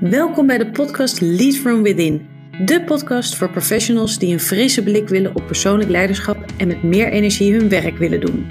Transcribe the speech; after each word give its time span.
Welkom 0.00 0.46
bij 0.46 0.58
de 0.58 0.70
podcast 0.70 1.20
Lead 1.20 1.54
From 1.54 1.82
Within. 1.82 2.26
De 2.64 2.84
podcast 2.84 3.36
voor 3.36 3.50
professionals 3.50 4.18
die 4.18 4.32
een 4.32 4.40
frisse 4.40 4.82
blik 4.82 5.08
willen 5.08 5.34
op 5.34 5.46
persoonlijk 5.46 5.90
leiderschap 5.90 6.36
en 6.56 6.68
met 6.68 6.82
meer 6.82 7.08
energie 7.08 7.54
hun 7.54 7.68
werk 7.68 7.96
willen 7.96 8.20
doen. 8.20 8.46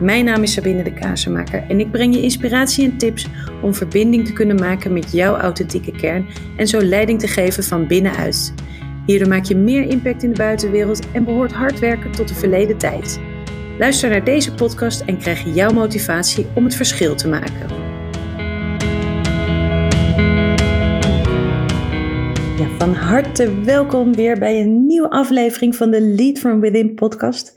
Mijn 0.00 0.24
naam 0.24 0.42
is 0.42 0.52
Sabine 0.52 0.82
de 0.82 0.92
Kazenmaker 0.92 1.64
en 1.68 1.80
ik 1.80 1.90
breng 1.90 2.14
je 2.14 2.22
inspiratie 2.22 2.84
en 2.84 2.96
tips 2.96 3.26
om 3.62 3.74
verbinding 3.74 4.26
te 4.26 4.32
kunnen 4.32 4.56
maken 4.56 4.92
met 4.92 5.12
jouw 5.12 5.36
authentieke 5.36 5.90
kern 5.90 6.26
en 6.56 6.66
zo 6.66 6.82
leiding 6.82 7.20
te 7.20 7.28
geven 7.28 7.64
van 7.64 7.86
binnenuit. 7.86 8.54
Hierdoor 9.06 9.28
maak 9.28 9.44
je 9.44 9.56
meer 9.56 9.82
impact 9.82 10.22
in 10.22 10.30
de 10.30 10.38
buitenwereld 10.38 11.12
en 11.12 11.24
behoort 11.24 11.52
hard 11.52 11.78
werken 11.78 12.10
tot 12.10 12.28
de 12.28 12.34
verleden 12.34 12.78
tijd. 12.78 13.20
Luister 13.78 14.10
naar 14.10 14.24
deze 14.24 14.54
podcast 14.54 15.00
en 15.00 15.18
krijg 15.18 15.54
jouw 15.54 15.72
motivatie 15.72 16.46
om 16.54 16.64
het 16.64 16.74
verschil 16.74 17.14
te 17.14 17.28
maken. 17.28 17.85
Van 22.78 22.94
harte 22.94 23.60
welkom 23.64 24.14
weer 24.14 24.38
bij 24.38 24.60
een 24.60 24.86
nieuwe 24.86 25.10
aflevering 25.10 25.76
van 25.76 25.90
de 25.90 26.00
Lead 26.00 26.38
from 26.38 26.60
Within 26.60 26.94
podcast. 26.94 27.54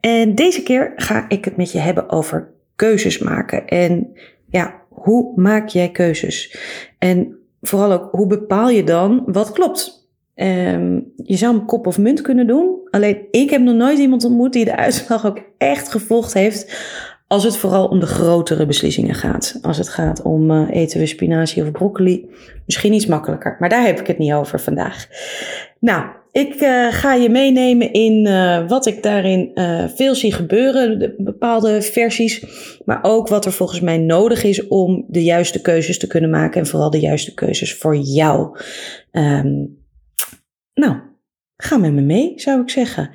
En 0.00 0.34
deze 0.34 0.62
keer 0.62 0.92
ga 0.96 1.24
ik 1.28 1.44
het 1.44 1.56
met 1.56 1.72
je 1.72 1.78
hebben 1.78 2.10
over 2.10 2.50
keuzes 2.76 3.18
maken. 3.18 3.66
En 3.66 4.08
ja, 4.50 4.74
hoe 4.88 5.32
maak 5.36 5.68
jij 5.68 5.90
keuzes? 5.90 6.58
En 6.98 7.38
vooral 7.60 7.92
ook, 7.92 8.08
hoe 8.10 8.26
bepaal 8.26 8.68
je 8.68 8.84
dan 8.84 9.22
wat 9.26 9.52
klopt? 9.52 10.08
Um, 10.34 11.12
je 11.16 11.36
zou 11.36 11.56
hem 11.56 11.66
kop 11.66 11.86
of 11.86 11.98
munt 11.98 12.20
kunnen 12.20 12.46
doen. 12.46 12.78
Alleen 12.90 13.26
ik 13.30 13.50
heb 13.50 13.60
nog 13.60 13.74
nooit 13.74 13.98
iemand 13.98 14.24
ontmoet 14.24 14.52
die 14.52 14.64
de 14.64 14.76
uitslag 14.76 15.26
ook 15.26 15.38
echt 15.58 15.90
gevolgd 15.90 16.34
heeft 16.34 16.66
als 17.28 17.44
het 17.44 17.56
vooral 17.56 17.86
om 17.86 18.00
de 18.00 18.06
grotere 18.06 18.66
beslissingen 18.66 19.14
gaat. 19.14 19.58
Als 19.62 19.78
het 19.78 19.88
gaat 19.88 20.22
om 20.22 20.50
uh, 20.50 20.68
eten 20.70 21.00
we 21.00 21.06
spinazie 21.06 21.62
of 21.62 21.70
broccoli. 21.70 22.30
Misschien 22.66 22.92
iets 22.92 23.06
makkelijker. 23.06 23.56
Maar 23.58 23.68
daar 23.68 23.86
heb 23.86 24.00
ik 24.00 24.06
het 24.06 24.18
niet 24.18 24.32
over 24.32 24.60
vandaag. 24.60 25.06
Nou, 25.80 26.06
ik 26.32 26.60
uh, 26.60 26.92
ga 26.92 27.14
je 27.14 27.28
meenemen 27.28 27.92
in 27.92 28.26
uh, 28.26 28.68
wat 28.68 28.86
ik 28.86 29.02
daarin 29.02 29.50
veel 29.94 30.14
zie 30.14 30.32
gebeuren. 30.32 30.98
De 30.98 31.14
bepaalde 31.18 31.82
versies. 31.82 32.44
Maar 32.84 32.98
ook 33.02 33.28
wat 33.28 33.44
er 33.44 33.52
volgens 33.52 33.80
mij 33.80 33.98
nodig 33.98 34.44
is 34.44 34.66
om 34.66 35.04
de 35.08 35.22
juiste 35.22 35.60
keuzes 35.60 35.98
te 35.98 36.06
kunnen 36.06 36.30
maken. 36.30 36.60
En 36.60 36.66
vooral 36.66 36.90
de 36.90 37.00
juiste 37.00 37.34
keuzes 37.34 37.74
voor 37.74 37.96
jou. 37.96 38.58
Um, 39.12 39.78
nou, 40.74 40.96
ga 41.56 41.76
met 41.76 41.92
me 41.92 42.00
mee, 42.00 42.32
zou 42.36 42.60
ik 42.60 42.70
zeggen. 42.70 43.10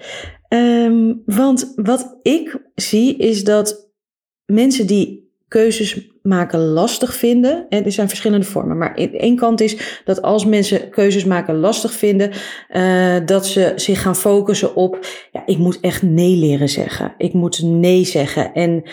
Um, 0.50 1.22
want 1.26 1.74
wat 1.76 2.18
ik 2.22 2.62
zie 2.76 3.18
is 3.18 3.44
dat 3.44 3.83
mensen 4.54 4.88
die 4.88 5.32
keuzes 5.48 6.12
maken 6.22 6.60
lastig 6.60 7.16
vinden. 7.16 7.66
En 7.70 7.86
er 7.86 7.92
zijn 7.92 8.08
verschillende 8.08 8.46
vormen. 8.46 8.78
Maar 8.78 8.96
één 8.96 9.36
kant 9.36 9.62
is 9.62 10.02
dat 10.06 10.22
als 10.22 10.46
mensen 10.46 10.90
keuzes 10.90 11.26
maken 11.26 11.56
lastig 11.56 11.94
vinden, 11.94 12.32
uh, 12.70 13.16
dat 13.26 13.48
ze 13.48 13.74
zich 13.76 14.02
gaan 14.02 14.16
focussen 14.16 14.76
op, 14.76 15.06
ja, 15.32 15.44
ik 15.46 15.58
moet 15.58 15.80
echt 15.80 16.02
nee 16.02 16.36
leren 16.36 16.70
zeggen. 16.70 17.14
Ik 17.18 17.34
moet 17.34 17.62
nee 17.62 18.06
zeggen. 18.06 18.54
En 18.54 18.84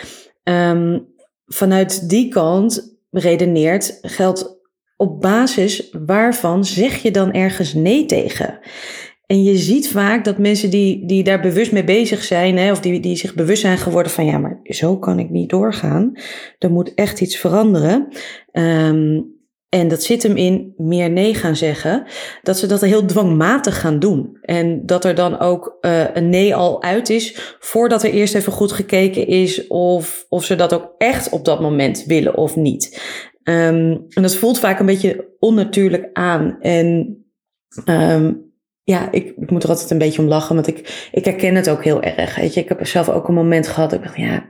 um, 0.44 1.06
vanuit 1.46 2.08
die 2.08 2.28
kant 2.28 2.98
redeneert 3.10 3.98
geldt 4.02 4.58
op 4.96 5.20
basis 5.20 5.90
waarvan 6.06 6.64
zeg 6.64 7.02
je 7.02 7.10
dan 7.10 7.32
ergens 7.32 7.74
nee 7.74 8.06
tegen? 8.06 8.58
En 9.30 9.42
je 9.42 9.56
ziet 9.56 9.88
vaak 9.88 10.24
dat 10.24 10.38
mensen 10.38 10.70
die, 10.70 11.06
die 11.06 11.24
daar 11.24 11.40
bewust 11.40 11.72
mee 11.72 11.84
bezig 11.84 12.22
zijn, 12.22 12.56
hè, 12.56 12.70
of 12.70 12.80
die, 12.80 13.00
die 13.00 13.16
zich 13.16 13.34
bewust 13.34 13.60
zijn 13.60 13.78
geworden 13.78 14.12
van 14.12 14.24
ja, 14.24 14.38
maar 14.38 14.60
zo 14.62 14.98
kan 14.98 15.18
ik 15.18 15.30
niet 15.30 15.50
doorgaan. 15.50 16.12
Er 16.58 16.70
moet 16.70 16.94
echt 16.94 17.20
iets 17.20 17.36
veranderen. 17.36 18.08
Um, 18.52 19.38
en 19.68 19.88
dat 19.88 20.02
zit 20.02 20.22
hem 20.22 20.36
in 20.36 20.74
meer 20.76 21.10
nee 21.10 21.34
gaan 21.34 21.56
zeggen. 21.56 22.04
Dat 22.42 22.58
ze 22.58 22.66
dat 22.66 22.80
heel 22.80 23.04
dwangmatig 23.04 23.80
gaan 23.80 23.98
doen. 23.98 24.38
En 24.42 24.86
dat 24.86 25.04
er 25.04 25.14
dan 25.14 25.38
ook 25.38 25.78
uh, 25.80 26.04
een 26.14 26.28
nee 26.28 26.54
al 26.54 26.82
uit 26.82 27.10
is. 27.10 27.56
Voordat 27.58 28.02
er 28.02 28.10
eerst 28.10 28.34
even 28.34 28.52
goed 28.52 28.72
gekeken 28.72 29.26
is 29.26 29.66
of, 29.66 30.26
of 30.28 30.44
ze 30.44 30.54
dat 30.54 30.72
ook 30.72 30.94
echt 30.98 31.28
op 31.28 31.44
dat 31.44 31.60
moment 31.60 32.04
willen 32.04 32.36
of 32.36 32.56
niet. 32.56 33.02
Um, 33.44 34.04
en 34.08 34.22
dat 34.22 34.36
voelt 34.36 34.58
vaak 34.58 34.80
een 34.80 34.86
beetje 34.86 35.28
onnatuurlijk 35.38 36.10
aan. 36.12 36.56
En 36.60 37.16
um, 37.86 38.48
ja, 38.90 39.12
ik, 39.12 39.32
ik 39.40 39.50
moet 39.50 39.62
er 39.62 39.68
altijd 39.68 39.90
een 39.90 39.98
beetje 39.98 40.22
om 40.22 40.28
lachen, 40.28 40.54
want 40.54 40.66
ik, 40.66 41.08
ik 41.12 41.24
herken 41.24 41.54
het 41.54 41.70
ook 41.70 41.84
heel 41.84 42.02
erg. 42.02 42.36
Weet 42.36 42.54
je, 42.54 42.60
ik 42.60 42.68
heb 42.68 42.86
zelf 42.86 43.08
ook 43.08 43.28
een 43.28 43.34
moment 43.34 43.68
gehad. 43.68 43.92
Ik 43.92 44.02
dacht, 44.02 44.16
ja, 44.16 44.46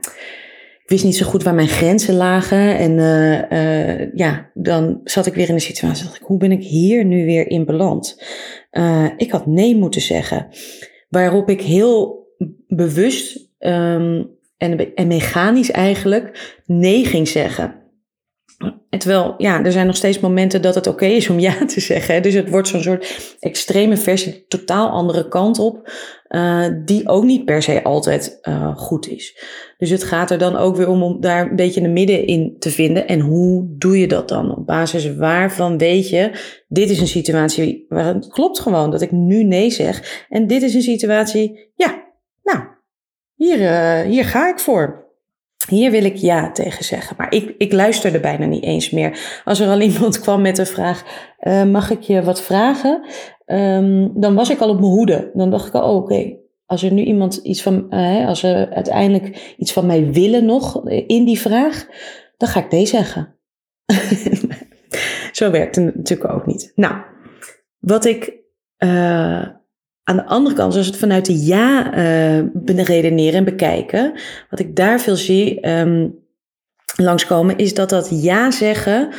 ik 0.83 0.85
wist 0.85 1.03
niet 1.03 1.15
zo 1.15 1.25
goed 1.25 1.43
waar 1.43 1.53
mijn 1.53 1.67
grenzen 1.67 2.15
lagen. 2.15 2.77
En 2.77 2.91
uh, 2.91 3.99
uh, 4.01 4.13
ja, 4.13 4.51
dan 4.53 5.01
zat 5.03 5.25
ik 5.25 5.33
weer 5.33 5.49
in 5.49 5.55
de 5.55 5.61
situatie. 5.61 6.03
Dacht 6.03 6.15
ik, 6.15 6.25
hoe 6.25 6.37
ben 6.37 6.51
ik 6.51 6.63
hier 6.63 7.05
nu 7.05 7.25
weer 7.25 7.47
in 7.47 7.65
beland? 7.65 8.23
Uh, 8.71 9.07
ik 9.17 9.31
had 9.31 9.45
nee 9.45 9.75
moeten 9.75 10.01
zeggen. 10.01 10.47
Waarop 11.09 11.49
ik 11.49 11.61
heel 11.61 12.27
bewust 12.67 13.49
um, 13.59 14.29
en, 14.57 14.95
en 14.95 15.07
mechanisch 15.07 15.71
eigenlijk 15.71 16.57
nee 16.65 17.05
ging 17.05 17.27
zeggen. 17.27 17.80
En 18.91 18.99
terwijl, 18.99 19.33
ja, 19.37 19.63
er 19.63 19.71
zijn 19.71 19.85
nog 19.85 19.95
steeds 19.95 20.19
momenten 20.19 20.61
dat 20.61 20.75
het 20.75 20.87
oké 20.87 21.05
is 21.05 21.29
om 21.29 21.39
ja 21.49 21.65
te 21.65 21.79
zeggen. 21.79 22.21
Dus 22.21 22.33
het 22.33 22.49
wordt 22.49 22.67
zo'n 22.67 22.81
soort 22.81 23.35
extreme 23.39 23.97
versie, 23.97 24.45
totaal 24.47 24.89
andere 24.89 25.27
kant 25.27 25.59
op, 25.59 25.91
uh, 26.29 26.65
die 26.85 27.07
ook 27.07 27.23
niet 27.23 27.45
per 27.45 27.61
se 27.61 27.83
altijd 27.83 28.39
uh, 28.41 28.77
goed 28.77 29.07
is. 29.07 29.43
Dus 29.77 29.89
het 29.89 30.03
gaat 30.03 30.31
er 30.31 30.37
dan 30.37 30.55
ook 30.55 30.75
weer 30.75 30.89
om 30.89 31.03
om 31.03 31.21
daar 31.21 31.49
een 31.49 31.55
beetje 31.55 31.81
een 31.81 31.93
midden 31.93 32.25
in 32.25 32.55
te 32.59 32.69
vinden. 32.69 33.07
En 33.07 33.19
hoe 33.19 33.65
doe 33.77 33.99
je 33.99 34.07
dat 34.07 34.29
dan? 34.29 34.55
Op 34.57 34.65
basis 34.65 35.15
waarvan 35.15 35.77
weet 35.77 36.09
je, 36.09 36.31
dit 36.67 36.89
is 36.89 36.99
een 36.99 37.07
situatie 37.07 37.85
waar 37.89 38.05
het 38.05 38.27
klopt 38.27 38.59
gewoon 38.59 38.91
dat 38.91 39.01
ik 39.01 39.11
nu 39.11 39.43
nee 39.43 39.69
zeg. 39.69 40.25
En 40.29 40.47
dit 40.47 40.61
is 40.61 40.73
een 40.73 40.81
situatie, 40.81 41.71
ja, 41.75 42.03
nou, 42.43 42.59
hier, 43.35 43.59
uh, 43.59 44.01
hier 44.01 44.25
ga 44.25 44.49
ik 44.49 44.59
voor. 44.59 45.10
Hier 45.69 45.91
wil 45.91 46.03
ik 46.03 46.15
ja 46.15 46.51
tegen 46.51 46.83
zeggen. 46.85 47.15
Maar 47.17 47.33
ik, 47.33 47.55
ik 47.57 47.71
luisterde 47.71 48.19
bijna 48.19 48.45
niet 48.45 48.63
eens 48.63 48.89
meer. 48.89 49.41
Als 49.45 49.59
er 49.59 49.69
al 49.69 49.81
iemand 49.91 50.19
kwam 50.19 50.41
met 50.41 50.57
een 50.57 50.65
vraag: 50.65 51.03
uh, 51.41 51.63
Mag 51.63 51.89
ik 51.91 52.01
je 52.01 52.23
wat 52.23 52.41
vragen? 52.41 53.05
Um, 53.45 54.11
dan 54.21 54.35
was 54.35 54.49
ik 54.49 54.59
al 54.59 54.69
op 54.69 54.79
mijn 54.79 54.91
hoede. 54.91 55.31
Dan 55.33 55.49
dacht 55.49 55.67
ik 55.67 55.73
al: 55.73 55.95
oh, 55.95 55.95
Oké, 55.95 56.35
als 56.65 56.83
er 56.83 56.91
nu 56.91 57.03
iemand 57.03 57.35
iets 57.35 57.61
van. 57.61 57.85
Uh, 57.89 58.27
als 58.27 58.39
ze 58.39 58.67
uiteindelijk 58.73 59.55
iets 59.57 59.73
van 59.73 59.85
mij 59.85 60.11
willen 60.11 60.45
nog 60.45 60.89
in 60.89 61.25
die 61.25 61.39
vraag, 61.39 61.87
dan 62.37 62.49
ga 62.49 62.59
ik 62.59 62.71
nee 62.71 62.85
zeggen. 62.85 63.35
Zo 65.31 65.51
werkt 65.51 65.75
het 65.75 65.95
natuurlijk 65.95 66.33
ook 66.33 66.45
niet. 66.45 66.71
Nou, 66.75 66.95
wat 67.79 68.05
ik. 68.05 68.39
Aan 70.11 70.17
de 70.17 70.25
andere 70.25 70.55
kant, 70.55 70.75
als 70.75 70.85
we 70.85 70.91
het 70.91 71.01
vanuit 71.01 71.25
de 71.25 71.45
ja 71.45 71.97
uh, 71.97 72.85
redeneren 72.85 73.37
en 73.37 73.43
bekijken, 73.43 74.13
wat 74.49 74.59
ik 74.59 74.75
daar 74.75 74.99
veel 74.99 75.15
zie 75.15 75.69
um, 75.69 76.15
langskomen, 76.95 77.57
is 77.57 77.73
dat 77.73 77.89
dat 77.89 78.09
ja 78.11 78.51
zeggen 78.51 79.09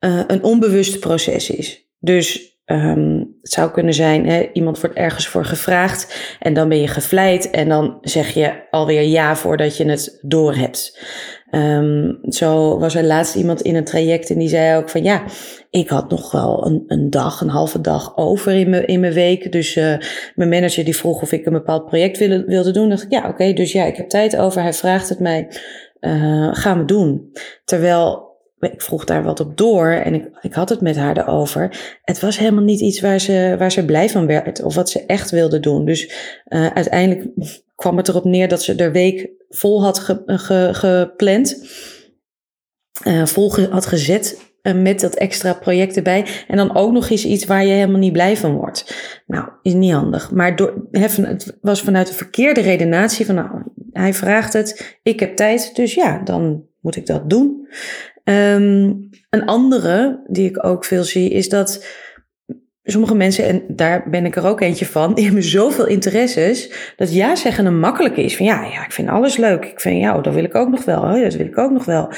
uh, 0.00 0.20
een 0.26 0.42
onbewust 0.42 1.00
proces 1.00 1.50
is. 1.50 1.88
Dus 1.98 2.58
um, 2.66 3.27
het 3.48 3.56
zou 3.56 3.70
kunnen 3.70 3.94
zijn, 3.94 4.28
hè, 4.28 4.48
iemand 4.52 4.80
wordt 4.80 4.96
ergens 4.96 5.28
voor 5.28 5.44
gevraagd 5.44 6.36
en 6.40 6.54
dan 6.54 6.68
ben 6.68 6.80
je 6.80 6.88
gevleid 6.88 7.50
en 7.50 7.68
dan 7.68 7.98
zeg 8.00 8.34
je 8.34 8.52
alweer 8.70 9.02
ja 9.02 9.36
voordat 9.36 9.76
je 9.76 9.84
het 9.84 10.18
door 10.22 10.54
hebt. 10.54 10.98
Um, 11.50 12.18
zo 12.28 12.78
was 12.78 12.94
er 12.94 13.04
laatst 13.04 13.34
iemand 13.34 13.60
in 13.60 13.76
een 13.76 13.84
traject 13.84 14.30
en 14.30 14.38
die 14.38 14.48
zei 14.48 14.76
ook 14.76 14.88
van 14.88 15.02
ja, 15.02 15.22
ik 15.70 15.88
had 15.88 16.10
nog 16.10 16.32
wel 16.32 16.66
een, 16.66 16.84
een 16.86 17.10
dag, 17.10 17.40
een 17.40 17.48
halve 17.48 17.80
dag 17.80 18.16
over 18.16 18.52
in 18.52 18.70
mijn, 18.70 18.86
in 18.86 19.00
mijn 19.00 19.12
week. 19.12 19.52
Dus 19.52 19.76
uh, 19.76 19.96
mijn 20.34 20.48
manager 20.48 20.84
die 20.84 20.96
vroeg 20.96 21.22
of 21.22 21.32
ik 21.32 21.46
een 21.46 21.52
bepaald 21.52 21.86
project 21.86 22.18
wilde, 22.18 22.44
wilde 22.44 22.70
doen. 22.70 22.88
dacht 22.88 23.02
ik 23.02 23.12
ja, 23.12 23.28
oké, 23.28 23.52
dus 23.52 23.72
ja, 23.72 23.84
ik 23.84 23.96
heb 23.96 24.08
tijd 24.08 24.36
over. 24.36 24.62
Hij 24.62 24.72
vraagt 24.72 25.08
het 25.08 25.20
mij, 25.20 25.48
uh, 26.00 26.48
gaan 26.52 26.78
we 26.78 26.84
doen. 26.84 27.32
Terwijl 27.64 28.27
ik 28.60 28.82
vroeg 28.82 29.04
daar 29.04 29.22
wat 29.22 29.40
op 29.40 29.56
door 29.56 29.88
en 29.88 30.14
ik, 30.14 30.28
ik 30.40 30.54
had 30.54 30.68
het 30.68 30.80
met 30.80 30.96
haar 30.96 31.16
erover. 31.16 31.96
Het 32.02 32.20
was 32.20 32.38
helemaal 32.38 32.64
niet 32.64 32.80
iets 32.80 33.00
waar 33.00 33.18
ze, 33.18 33.54
waar 33.58 33.72
ze 33.72 33.84
blij 33.84 34.08
van 34.08 34.26
werd 34.26 34.62
of 34.62 34.74
wat 34.74 34.90
ze 34.90 35.06
echt 35.06 35.30
wilde 35.30 35.60
doen. 35.60 35.84
Dus 35.84 36.06
uh, 36.48 36.66
uiteindelijk 36.66 37.28
kwam 37.74 37.96
het 37.96 38.08
erop 38.08 38.24
neer 38.24 38.48
dat 38.48 38.62
ze 38.62 38.74
de 38.74 38.90
week 38.90 39.30
vol 39.48 39.82
had 39.82 39.98
ge, 39.98 40.22
ge, 40.26 40.68
gepland, 40.72 41.66
uh, 43.06 43.26
vol 43.26 43.52
had 43.70 43.86
gezet 43.86 44.46
uh, 44.62 44.74
met 44.74 45.00
dat 45.00 45.14
extra 45.14 45.52
project 45.52 45.96
erbij. 45.96 46.26
En 46.48 46.56
dan 46.56 46.76
ook 46.76 46.92
nog 46.92 47.10
eens 47.10 47.24
iets 47.24 47.44
waar 47.44 47.64
je 47.64 47.72
helemaal 47.72 47.98
niet 47.98 48.12
blij 48.12 48.36
van 48.36 48.56
wordt. 48.56 48.94
Nou, 49.26 49.48
is 49.62 49.74
niet 49.74 49.92
handig. 49.92 50.30
Maar 50.30 50.56
door, 50.56 50.88
het 50.90 51.58
was 51.60 51.82
vanuit 51.82 52.06
de 52.06 52.14
verkeerde 52.14 52.60
redenatie 52.60 53.26
van, 53.26 53.34
nou, 53.34 53.62
hij 53.92 54.14
vraagt 54.14 54.52
het, 54.52 54.98
ik 55.02 55.20
heb 55.20 55.36
tijd, 55.36 55.76
dus 55.76 55.94
ja, 55.94 56.20
dan 56.24 56.64
moet 56.80 56.96
ik 56.96 57.06
dat 57.06 57.30
doen. 57.30 57.68
Um, 58.28 59.08
een 59.30 59.44
andere 59.46 60.24
die 60.26 60.48
ik 60.48 60.64
ook 60.64 60.84
veel 60.84 61.04
zie 61.04 61.30
is 61.30 61.48
dat 61.48 61.86
sommige 62.82 63.14
mensen, 63.14 63.44
en 63.44 63.62
daar 63.68 64.10
ben 64.10 64.24
ik 64.24 64.36
er 64.36 64.46
ook 64.46 64.60
eentje 64.60 64.86
van, 64.86 65.14
die 65.14 65.24
hebben 65.26 65.42
zoveel 65.42 65.86
interesses, 65.86 66.92
dat 66.96 67.14
ja 67.14 67.36
zeggen 67.36 67.66
een 67.66 67.80
makkelijke 67.80 68.22
is. 68.22 68.36
Van 68.36 68.46
ja, 68.46 68.62
ja, 68.64 68.84
ik 68.84 68.92
vind 68.92 69.08
alles 69.08 69.36
leuk. 69.36 69.64
Ik 69.64 69.80
vind, 69.80 70.00
ja, 70.00 70.16
oh, 70.16 70.22
dat 70.22 70.34
wil 70.34 70.44
ik 70.44 70.54
ook 70.54 70.70
nog 70.70 70.84
wel. 70.84 71.02
Oh, 71.02 71.22
dat 71.22 71.34
wil 71.34 71.46
ik 71.46 71.58
ook 71.58 71.70
nog 71.70 71.84
wel. 71.84 72.12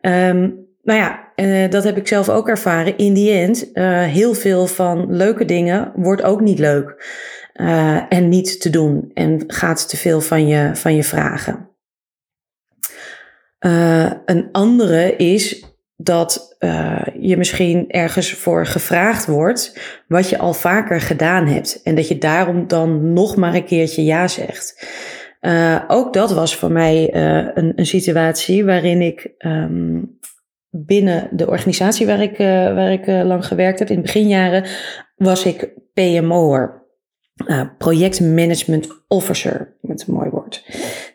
Um, 0.00 0.66
nou 0.82 0.98
ja, 0.98 1.32
uh, 1.36 1.70
dat 1.70 1.84
heb 1.84 1.96
ik 1.96 2.08
zelf 2.08 2.28
ook 2.28 2.48
ervaren. 2.48 2.98
In 2.98 3.14
die 3.14 3.32
end, 3.32 3.70
uh, 3.74 4.02
heel 4.02 4.34
veel 4.34 4.66
van 4.66 5.16
leuke 5.16 5.44
dingen 5.44 5.92
wordt 5.94 6.22
ook 6.22 6.40
niet 6.40 6.58
leuk. 6.58 7.04
Uh, 7.54 8.02
en 8.08 8.28
niet 8.28 8.60
te 8.60 8.70
doen. 8.70 9.10
En 9.14 9.44
gaat 9.46 9.88
te 9.88 9.96
veel 9.96 10.20
van 10.20 10.46
je, 10.46 10.70
van 10.72 10.96
je 10.96 11.04
vragen. 11.04 11.75
Een 14.24 14.48
andere 14.52 15.16
is 15.16 15.64
dat 15.96 16.56
je 17.20 17.36
misschien 17.36 17.90
ergens 17.90 18.32
voor 18.32 18.66
gevraagd 18.66 19.26
wordt. 19.26 19.78
wat 20.08 20.28
je 20.28 20.38
al 20.38 20.52
vaker 20.54 21.00
gedaan 21.00 21.46
hebt. 21.46 21.80
En 21.82 21.94
dat 21.94 22.08
je 22.08 22.18
daarom 22.18 22.66
dan 22.66 23.12
nog 23.12 23.36
maar 23.36 23.54
een 23.54 23.64
keertje 23.64 24.04
ja 24.04 24.28
zegt. 24.28 24.86
ook 25.88 26.12
dat 26.12 26.32
was 26.32 26.56
voor 26.56 26.72
mij 26.72 27.14
een, 27.14 27.72
een, 27.76 27.86
situatie 27.86 28.64
waarin 28.64 29.00
ik 29.00 29.34
um, 29.38 30.18
binnen 30.70 31.28
de 31.32 31.48
organisatie 31.48 32.06
waar 32.06 32.22
ik, 32.22 32.38
waar 32.74 32.92
ik 32.92 33.06
lang 33.06 33.46
gewerkt 33.46 33.78
heb, 33.78 33.88
in 33.88 34.02
beginjaren, 34.02 34.64
was 35.16 35.44
ik 35.44 35.74
PMO'er. 35.92 36.85
Uh, 37.46 37.62
projectmanagement 37.78 38.88
officer, 39.08 39.76
met 39.80 40.04
een 40.06 40.14
mooi 40.14 40.30
woord. 40.30 40.64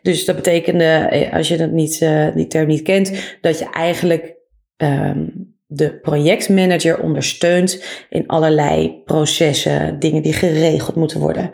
Dus 0.02 0.24
dat 0.24 0.36
betekende, 0.36 0.84
eh, 0.84 1.32
als 1.32 1.48
je 1.48 1.56
dat 1.56 1.70
niet, 1.70 1.98
die 2.34 2.46
term 2.46 2.66
niet 2.66 2.82
kent, 2.82 3.36
dat 3.40 3.58
je 3.58 3.70
eigenlijk 3.70 4.34
um, 4.76 5.56
de 5.66 6.00
projectmanager 6.00 7.02
ondersteunt 7.02 7.84
in 8.08 8.26
allerlei 8.26 9.02
processen, 9.04 9.98
dingen 9.98 10.22
die 10.22 10.32
geregeld 10.32 10.96
moeten 10.96 11.20
worden. 11.20 11.50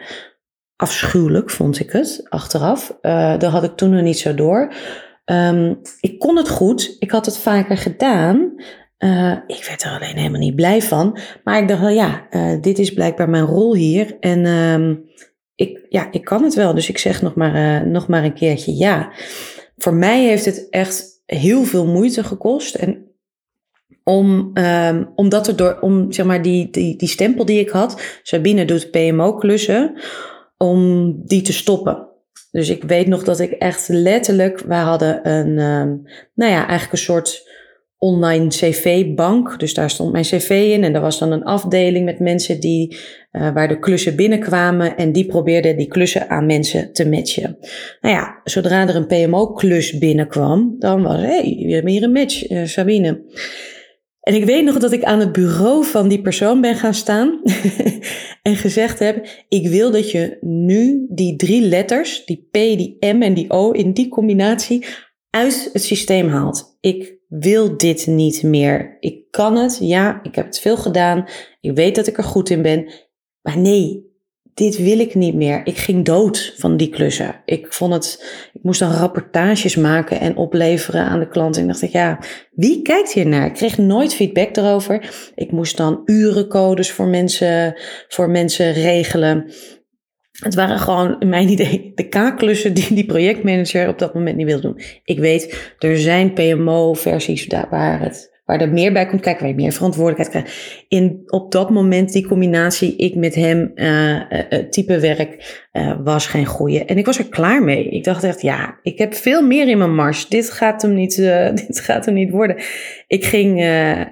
Afschuwelijk 0.76 1.50
vond 1.50 1.78
ik 1.78 1.92
het 1.92 2.26
achteraf. 2.28 2.98
dat 3.38 3.50
had 3.50 3.64
ik 3.64 3.76
toen 3.76 3.90
nog 3.90 4.02
niet 4.02 4.18
zo 4.18 4.34
door. 4.34 4.72
Um, 5.24 5.80
ik 6.00 6.18
kon 6.18 6.36
het 6.36 6.48
goed, 6.48 6.96
ik 6.98 7.10
had 7.10 7.26
het 7.26 7.38
vaker 7.38 7.76
gedaan. 7.76 8.54
Uh, 8.98 9.36
ik 9.46 9.64
werd 9.68 9.82
er 9.82 9.90
alleen 9.90 10.16
helemaal 10.16 10.40
niet 10.40 10.54
blij 10.54 10.82
van. 10.82 11.18
Maar 11.44 11.62
ik 11.62 11.68
dacht 11.68 11.80
wel, 11.80 11.88
ja, 11.88 12.26
uh, 12.30 12.60
dit 12.60 12.78
is 12.78 12.92
blijkbaar 12.92 13.28
mijn 13.28 13.44
rol 13.44 13.74
hier. 13.74 14.16
En 14.20 14.46
um, 14.46 15.04
ik, 15.54 15.86
ja, 15.88 16.12
ik 16.12 16.24
kan 16.24 16.42
het 16.42 16.54
wel. 16.54 16.74
Dus 16.74 16.88
ik 16.88 16.98
zeg 16.98 17.22
nog 17.22 17.34
maar, 17.34 17.82
uh, 17.82 17.90
nog 17.90 18.08
maar 18.08 18.24
een 18.24 18.34
keertje 18.34 18.76
ja. 18.76 19.12
Voor 19.76 19.94
mij 19.94 20.24
heeft 20.24 20.44
het 20.44 20.66
echt 20.70 21.22
heel 21.26 21.64
veel 21.64 21.86
moeite 21.86 22.24
gekost. 22.24 22.74
En 22.74 23.06
om, 24.04 24.50
um, 24.54 25.12
omdat 25.14 25.46
er 25.46 25.56
door, 25.56 25.78
om 25.80 26.12
zeg 26.12 26.26
maar 26.26 26.42
die, 26.42 26.70
die, 26.70 26.96
die 26.96 27.08
stempel 27.08 27.44
die 27.44 27.60
ik 27.60 27.68
had, 27.68 28.18
Sabine 28.22 28.64
doet 28.64 28.90
PMO-klussen, 28.90 29.94
om 30.56 31.12
die 31.24 31.42
te 31.42 31.52
stoppen. 31.52 32.06
Dus 32.50 32.68
ik 32.68 32.82
weet 32.82 33.06
nog 33.06 33.24
dat 33.24 33.40
ik 33.40 33.50
echt 33.50 33.88
letterlijk, 33.88 34.60
wij 34.60 34.80
hadden 34.80 35.28
een, 35.28 35.58
um, 35.58 36.02
nou 36.34 36.52
ja, 36.52 36.66
eigenlijk 36.66 36.92
een 36.92 36.98
soort 36.98 37.47
online 37.98 38.48
cv-bank. 38.48 39.58
Dus 39.58 39.74
daar 39.74 39.90
stond 39.90 40.12
mijn 40.12 40.24
cv 40.24 40.50
in 40.50 40.84
en 40.84 40.94
er 40.94 41.00
was 41.00 41.18
dan 41.18 41.32
een 41.32 41.44
afdeling 41.44 42.04
met 42.04 42.20
mensen 42.20 42.60
die, 42.60 42.96
uh, 43.32 43.52
waar 43.52 43.68
de 43.68 43.78
klussen 43.78 44.16
binnenkwamen 44.16 44.96
en 44.96 45.12
die 45.12 45.26
probeerden 45.26 45.76
die 45.76 45.88
klussen 45.88 46.30
aan 46.30 46.46
mensen 46.46 46.92
te 46.92 47.08
matchen. 47.08 47.58
Nou 48.00 48.14
ja, 48.14 48.40
zodra 48.44 48.88
er 48.88 48.96
een 48.96 49.06
PMO-klus 49.06 49.98
binnenkwam, 49.98 50.76
dan 50.78 51.02
was, 51.02 51.20
hé, 51.20 51.26
hey, 51.26 51.62
we 51.66 51.72
hebben 51.72 51.92
hier 51.92 52.02
een 52.02 52.12
match, 52.12 52.50
uh, 52.50 52.64
Sabine. 52.64 53.22
En 54.20 54.34
ik 54.34 54.44
weet 54.44 54.64
nog 54.64 54.78
dat 54.78 54.92
ik 54.92 55.04
aan 55.04 55.20
het 55.20 55.32
bureau 55.32 55.84
van 55.84 56.08
die 56.08 56.20
persoon 56.20 56.60
ben 56.60 56.74
gaan 56.74 56.94
staan 56.94 57.40
en 58.42 58.56
gezegd 58.56 58.98
heb: 58.98 59.26
Ik 59.48 59.68
wil 59.68 59.90
dat 59.90 60.10
je 60.10 60.38
nu 60.40 61.06
die 61.08 61.36
drie 61.36 61.60
letters, 61.60 62.24
die 62.24 62.48
P, 62.50 62.52
die 62.52 62.96
M 63.00 63.22
en 63.22 63.34
die 63.34 63.50
O, 63.50 63.70
in 63.70 63.92
die 63.92 64.08
combinatie 64.08 64.86
uit 65.30 65.70
het 65.72 65.82
systeem 65.82 66.28
haalt. 66.28 66.76
Ik 66.80 67.17
wil 67.28 67.76
dit 67.76 68.06
niet 68.06 68.42
meer. 68.42 68.96
Ik 69.00 69.30
kan 69.30 69.56
het, 69.56 69.78
ja, 69.80 70.20
ik 70.22 70.34
heb 70.34 70.46
het 70.46 70.58
veel 70.58 70.76
gedaan. 70.76 71.24
Ik 71.60 71.76
weet 71.76 71.94
dat 71.94 72.06
ik 72.06 72.16
er 72.16 72.24
goed 72.24 72.50
in 72.50 72.62
ben. 72.62 72.92
Maar 73.42 73.58
nee, 73.58 74.06
dit 74.54 74.76
wil 74.76 74.98
ik 74.98 75.14
niet 75.14 75.34
meer. 75.34 75.66
Ik 75.66 75.76
ging 75.76 76.04
dood 76.04 76.54
van 76.56 76.76
die 76.76 76.88
klussen. 76.88 77.42
Ik 77.44 77.72
vond 77.72 77.92
het, 77.92 78.24
ik 78.52 78.62
moest 78.62 78.80
dan 78.80 78.92
rapportages 78.92 79.76
maken 79.76 80.20
en 80.20 80.36
opleveren 80.36 81.04
aan 81.04 81.18
de 81.18 81.28
klant. 81.28 81.56
En 81.56 81.66
dacht 81.66 81.82
ik, 81.82 81.92
ja, 81.92 82.18
wie 82.50 82.82
kijkt 82.82 83.12
hier 83.12 83.26
naar? 83.26 83.46
Ik 83.46 83.54
kreeg 83.54 83.78
nooit 83.78 84.14
feedback 84.14 84.56
erover. 84.56 85.30
Ik 85.34 85.52
moest 85.52 85.76
dan 85.76 86.02
urencodes 86.04 86.92
voor 86.92 87.06
mensen, 87.06 87.74
voor 88.08 88.30
mensen 88.30 88.72
regelen. 88.72 89.50
Het 90.38 90.54
waren 90.54 90.78
gewoon, 90.78 91.20
in 91.20 91.28
mijn 91.28 91.48
idee, 91.48 91.92
de 91.94 92.08
K-klussen 92.08 92.74
die 92.74 92.94
die 92.94 93.06
projectmanager 93.06 93.88
op 93.88 93.98
dat 93.98 94.14
moment 94.14 94.36
niet 94.36 94.46
wilde 94.46 94.62
doen. 94.62 94.80
Ik 95.04 95.18
weet, 95.18 95.74
er 95.78 95.98
zijn 95.98 96.32
PMO-versies 96.32 97.46
waar 97.46 98.00
het 98.00 98.36
waar 98.48 98.60
er 98.60 98.72
meer 98.72 98.92
bij 98.92 99.06
komt 99.06 99.20
kijken, 99.20 99.42
waar 99.42 99.50
je 99.50 99.60
meer 99.62 99.72
verantwoordelijkheid 99.72 100.30
krijgt. 100.30 100.84
In, 100.88 101.22
op 101.26 101.52
dat 101.52 101.70
moment, 101.70 102.12
die 102.12 102.26
combinatie, 102.26 102.96
ik 102.96 103.14
met 103.14 103.34
hem, 103.34 103.72
uh, 103.74 104.20
type 104.70 105.00
werk, 105.00 105.66
uh, 105.72 105.96
was 106.04 106.26
geen 106.26 106.46
goede. 106.46 106.84
En 106.84 106.98
ik 106.98 107.06
was 107.06 107.18
er 107.18 107.28
klaar 107.28 107.62
mee. 107.62 107.88
Ik 107.88 108.04
dacht 108.04 108.24
echt, 108.24 108.40
ja, 108.40 108.78
ik 108.82 108.98
heb 108.98 109.14
veel 109.14 109.42
meer 109.42 109.68
in 109.68 109.78
mijn 109.78 109.94
mars. 109.94 110.28
Dit 110.28 110.50
gaat 110.50 110.82
hem 110.82 110.94
niet, 110.94 111.16
dit 111.66 111.80
gaat 111.80 112.04
hem 112.04 112.14
niet 112.14 112.30
worden. 112.30 112.56
Ik 113.06 113.24
ging, 113.24 113.64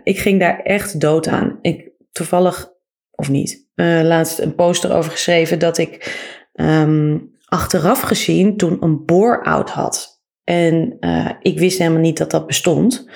ik 0.04 0.18
ging 0.18 0.40
daar 0.40 0.60
echt 0.62 1.00
dood 1.00 1.28
aan. 1.28 1.58
Ik, 1.62 1.90
toevallig, 2.12 2.72
of 3.10 3.30
niet, 3.30 3.65
laatst 3.84 4.38
een 4.38 4.54
poster 4.54 4.92
over 4.92 5.10
geschreven 5.10 5.58
dat 5.58 5.78
ik 5.78 6.18
um, 6.54 7.34
achteraf 7.44 8.00
gezien 8.00 8.56
toen 8.56 8.82
een 8.82 9.04
bore-out 9.04 9.70
had. 9.70 10.22
En 10.44 10.96
uh, 11.00 11.30
ik 11.40 11.58
wist 11.58 11.78
helemaal 11.78 12.00
niet 12.00 12.18
dat 12.18 12.30
dat 12.30 12.46
bestond. 12.46 13.10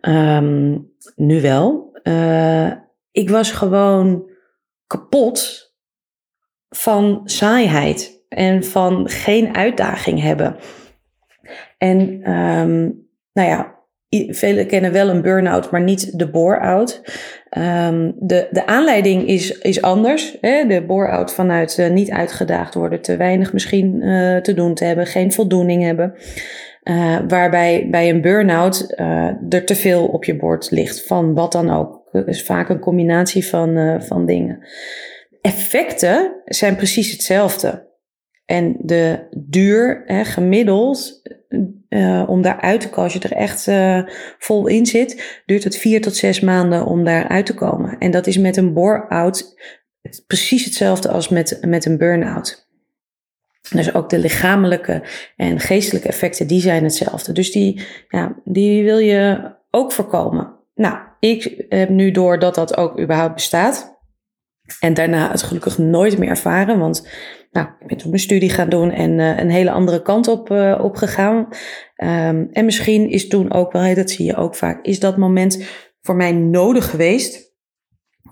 Um, 0.00 0.92
nu 1.16 1.40
wel. 1.40 1.98
Uh, 2.02 2.72
ik 3.10 3.30
was 3.30 3.50
gewoon 3.50 4.30
kapot 4.86 5.66
van 6.68 7.20
saaiheid 7.24 8.24
en 8.28 8.64
van 8.64 9.08
geen 9.08 9.56
uitdaging 9.56 10.20
hebben. 10.20 10.56
En 11.78 12.30
um, 12.32 13.08
nou 13.32 13.48
ja, 13.48 13.74
velen 14.28 14.66
kennen 14.66 14.92
wel 14.92 15.08
een 15.08 15.22
burn-out, 15.22 15.70
maar 15.70 15.82
niet 15.82 16.18
de 16.18 16.30
bore-out. 16.30 17.02
Um, 17.56 18.14
de, 18.18 18.48
de 18.50 18.66
aanleiding 18.66 19.26
is, 19.26 19.58
is 19.58 19.82
anders. 19.82 20.36
Hè? 20.40 20.66
De 20.66 20.82
bore-out 20.82 21.32
vanuit 21.32 21.78
uh, 21.78 21.88
niet 21.90 22.10
uitgedaagd 22.10 22.74
worden, 22.74 23.00
te 23.00 23.16
weinig 23.16 23.52
misschien 23.52 24.02
uh, 24.02 24.36
te 24.36 24.54
doen 24.54 24.74
te 24.74 24.84
hebben, 24.84 25.06
geen 25.06 25.32
voldoening 25.32 25.82
hebben. 25.82 26.14
Uh, 26.84 27.18
waarbij 27.28 27.86
bij 27.90 28.08
een 28.08 28.20
burn-out 28.20 28.94
er 29.48 29.64
te 29.64 29.74
veel 29.74 30.06
op 30.06 30.24
je 30.24 30.36
bord 30.36 30.70
ligt, 30.70 31.06
van 31.06 31.34
wat 31.34 31.52
dan 31.52 31.70
ook. 31.70 32.08
Het 32.10 32.26
is 32.26 32.44
vaak 32.44 32.68
een 32.68 32.80
combinatie 32.80 33.46
van, 33.46 34.00
van 34.02 34.26
dingen. 34.26 34.58
Effecten 35.40 36.32
zijn 36.44 36.76
precies 36.76 37.12
hetzelfde. 37.12 37.87
En 38.48 38.76
de 38.80 39.28
duur, 39.36 40.02
hè, 40.06 40.24
gemiddeld, 40.24 41.22
om 42.26 42.42
daaruit 42.42 42.80
te 42.80 42.88
komen, 42.88 43.04
als 43.04 43.12
je 43.12 43.28
er 43.28 43.32
echt 43.32 43.68
vol 44.38 44.66
in 44.66 44.86
zit, 44.86 45.40
duurt 45.46 45.64
het 45.64 45.76
vier 45.76 46.00
tot 46.00 46.16
zes 46.16 46.40
maanden 46.40 46.86
om 46.86 47.04
daaruit 47.04 47.46
te 47.46 47.54
komen. 47.54 47.98
En 47.98 48.10
dat 48.10 48.26
is 48.26 48.38
met 48.38 48.56
een 48.56 48.72
bore-out 48.72 49.56
precies 50.26 50.64
hetzelfde 50.64 51.08
als 51.08 51.28
met, 51.28 51.58
met 51.66 51.84
een 51.84 51.98
burn-out. 51.98 52.68
Dus 53.70 53.94
ook 53.94 54.10
de 54.10 54.18
lichamelijke 54.18 55.02
en 55.36 55.60
geestelijke 55.60 56.08
effecten, 56.08 56.46
die 56.46 56.60
zijn 56.60 56.82
hetzelfde. 56.82 57.32
Dus 57.32 57.52
die, 57.52 57.86
ja, 58.08 58.36
die 58.44 58.84
wil 58.84 58.98
je 58.98 59.52
ook 59.70 59.92
voorkomen. 59.92 60.54
Nou, 60.74 60.98
ik 61.20 61.64
heb 61.68 61.88
nu 61.88 62.10
door 62.10 62.38
dat 62.38 62.54
dat 62.54 62.76
ook 62.76 63.00
überhaupt 63.00 63.34
bestaat. 63.34 63.97
En 64.80 64.94
daarna 64.94 65.30
het 65.30 65.42
gelukkig 65.42 65.78
nooit 65.78 66.18
meer 66.18 66.28
ervaren, 66.28 66.78
want 66.78 67.08
nou, 67.50 67.68
ik 67.80 67.86
ben 67.86 67.96
toen 67.96 68.10
mijn 68.10 68.22
studie 68.22 68.50
gaan 68.50 68.68
doen 68.68 68.90
en 68.90 69.18
uh, 69.18 69.38
een 69.38 69.50
hele 69.50 69.70
andere 69.70 70.02
kant 70.02 70.28
op, 70.28 70.50
uh, 70.50 70.78
op 70.82 70.96
gegaan. 70.96 71.36
Um, 71.36 72.48
en 72.52 72.64
misschien 72.64 73.10
is 73.10 73.28
toen 73.28 73.52
ook 73.52 73.72
wel, 73.72 73.94
dat 73.94 74.10
zie 74.10 74.26
je 74.26 74.36
ook 74.36 74.54
vaak, 74.54 74.84
is 74.84 75.00
dat 75.00 75.16
moment 75.16 75.64
voor 76.00 76.16
mij 76.16 76.32
nodig 76.32 76.90
geweest 76.90 77.46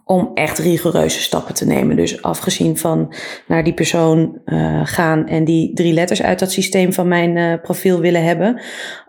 om 0.04 0.30
echt 0.34 0.58
rigoureuze 0.58 1.20
stappen 1.20 1.54
te 1.54 1.66
nemen. 1.66 1.96
Dus 1.96 2.22
afgezien 2.22 2.76
van 2.76 3.14
naar 3.48 3.64
die 3.64 3.74
persoon 3.74 4.40
uh, 4.44 4.80
gaan 4.84 5.26
en 5.26 5.44
die 5.44 5.72
drie 5.74 5.92
letters 5.92 6.22
uit 6.22 6.38
dat 6.38 6.52
systeem 6.52 6.92
van 6.92 7.08
mijn 7.08 7.60
profiel 7.60 8.00
willen 8.00 8.24
hebben. 8.24 8.60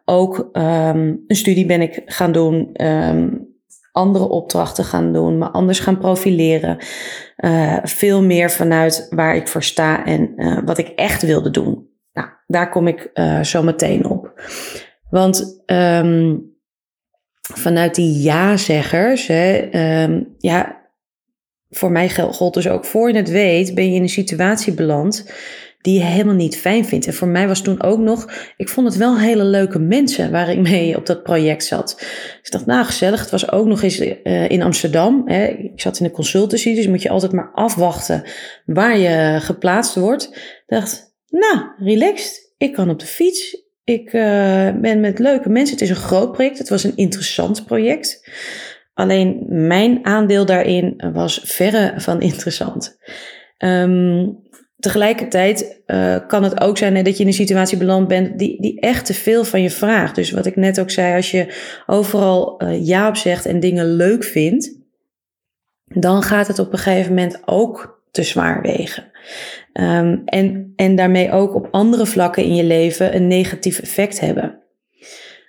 Ook 0.05 0.49
um, 0.53 1.23
een 1.27 1.35
studie 1.35 1.65
ben 1.65 1.81
ik 1.81 2.01
gaan 2.05 2.31
doen, 2.31 2.69
um, 2.85 3.46
andere 3.97 4.29
opdrachten 4.29 4.83
gaan 4.83 5.13
doen, 5.13 5.37
me 5.37 5.45
anders 5.45 5.79
gaan 5.79 5.97
profileren. 5.97 6.77
Uh, 7.37 7.77
veel 7.83 8.23
meer 8.23 8.51
vanuit 8.51 9.07
waar 9.09 9.35
ik 9.35 9.47
voor 9.47 9.63
sta 9.63 10.05
en 10.05 10.35
wat 10.65 10.77
ik 10.77 10.87
echt 10.87 11.21
wilde 11.21 11.49
doen. 11.49 11.89
Nou, 12.13 12.27
daar 12.47 12.69
kom 12.69 12.87
ik 12.87 13.11
zo 13.41 13.63
meteen 13.63 14.05
op. 14.05 14.41
Want 15.09 15.63
um, 15.65 16.55
vanuit 17.53 17.95
die 17.95 18.21
ja-zeggers, 18.21 19.29
um, 19.29 20.35
ja, 20.37 20.81
voor 21.69 21.91
mij 21.91 22.09
gold 22.09 22.53
dus 22.53 22.69
ook 22.69 22.85
voor 22.85 23.09
je 23.09 23.15
het 23.15 23.29
weet, 23.29 23.75
ben 23.75 23.89
je 23.89 23.95
in 23.95 24.01
een 24.01 24.09
situatie 24.09 24.73
beland 24.73 25.31
die 25.81 25.93
je 25.93 26.05
helemaal 26.05 26.35
niet 26.35 26.57
fijn 26.57 26.85
vindt. 26.85 27.07
En 27.07 27.13
voor 27.13 27.27
mij 27.27 27.47
was 27.47 27.61
toen 27.61 27.83
ook 27.83 27.99
nog, 27.99 28.31
ik 28.57 28.69
vond 28.69 28.87
het 28.87 28.97
wel 28.97 29.19
hele 29.19 29.43
leuke 29.43 29.79
mensen 29.79 30.31
waar 30.31 30.49
ik 30.49 30.59
mee 30.59 30.97
op 30.97 31.05
dat 31.05 31.23
project 31.23 31.63
zat. 31.63 31.95
Dus 31.97 32.39
ik 32.41 32.51
dacht, 32.51 32.65
nou 32.65 32.85
gezellig, 32.85 33.19
het 33.19 33.29
was 33.29 33.51
ook 33.51 33.65
nog 33.65 33.81
eens 33.81 33.99
uh, 33.99 34.49
in 34.49 34.61
Amsterdam. 34.61 35.21
Hè. 35.25 35.45
Ik 35.47 35.81
zat 35.81 35.99
in 35.99 36.05
de 36.05 36.11
consultancy, 36.11 36.75
dus 36.75 36.87
moet 36.87 37.01
je 37.01 37.09
altijd 37.09 37.31
maar 37.31 37.51
afwachten 37.53 38.23
waar 38.65 38.97
je 38.97 39.37
geplaatst 39.39 39.95
wordt. 39.95 40.29
Ik 40.33 40.63
dacht, 40.65 41.15
nou, 41.29 41.65
relaxed, 41.77 42.53
ik 42.57 42.73
kan 42.73 42.89
op 42.89 42.99
de 42.99 43.05
fiets. 43.05 43.65
Ik 43.83 44.13
uh, 44.13 44.21
ben 44.81 44.99
met 44.99 45.19
leuke 45.19 45.49
mensen. 45.49 45.73
Het 45.73 45.83
is 45.83 45.89
een 45.89 45.95
groot 45.95 46.31
project, 46.31 46.57
het 46.57 46.69
was 46.69 46.83
een 46.83 46.97
interessant 46.97 47.65
project. 47.65 48.29
Alleen 48.93 49.45
mijn 49.47 49.99
aandeel 50.05 50.45
daarin 50.45 51.03
was 51.13 51.41
verre 51.43 51.93
van 51.97 52.21
interessant. 52.21 52.97
Um, 53.57 54.39
tegelijkertijd 54.79 55.81
uh, 55.87 56.17
kan 56.27 56.43
het 56.43 56.61
ook 56.61 56.77
zijn 56.77 57.03
dat 57.03 57.17
je 57.17 57.21
in 57.21 57.27
een 57.27 57.33
situatie 57.33 57.77
beland 57.77 58.07
bent 58.07 58.39
die, 58.39 58.61
die 58.61 58.79
echt 58.79 59.05
te 59.05 59.13
veel 59.13 59.43
van 59.43 59.61
je 59.61 59.69
vraagt. 59.69 60.15
Dus 60.15 60.31
wat 60.31 60.45
ik 60.45 60.55
net 60.55 60.79
ook 60.79 60.91
zei, 60.91 61.15
als 61.15 61.31
je 61.31 61.53
overal 61.85 62.63
uh, 62.63 62.85
ja 62.85 63.07
op 63.07 63.15
zegt 63.15 63.45
en 63.45 63.59
dingen 63.59 63.95
leuk 63.95 64.23
vindt, 64.23 64.75
dan 65.85 66.21
gaat 66.21 66.47
het 66.47 66.59
op 66.59 66.71
een 66.73 66.79
gegeven 66.79 67.13
moment 67.13 67.41
ook 67.45 68.01
te 68.11 68.23
zwaar 68.23 68.61
wegen. 68.61 69.11
Um, 69.73 70.21
en, 70.25 70.73
en 70.75 70.95
daarmee 70.95 71.31
ook 71.31 71.55
op 71.55 71.67
andere 71.71 72.05
vlakken 72.05 72.43
in 72.43 72.55
je 72.55 72.63
leven 72.63 73.15
een 73.15 73.27
negatief 73.27 73.79
effect 73.79 74.19
hebben. 74.19 74.59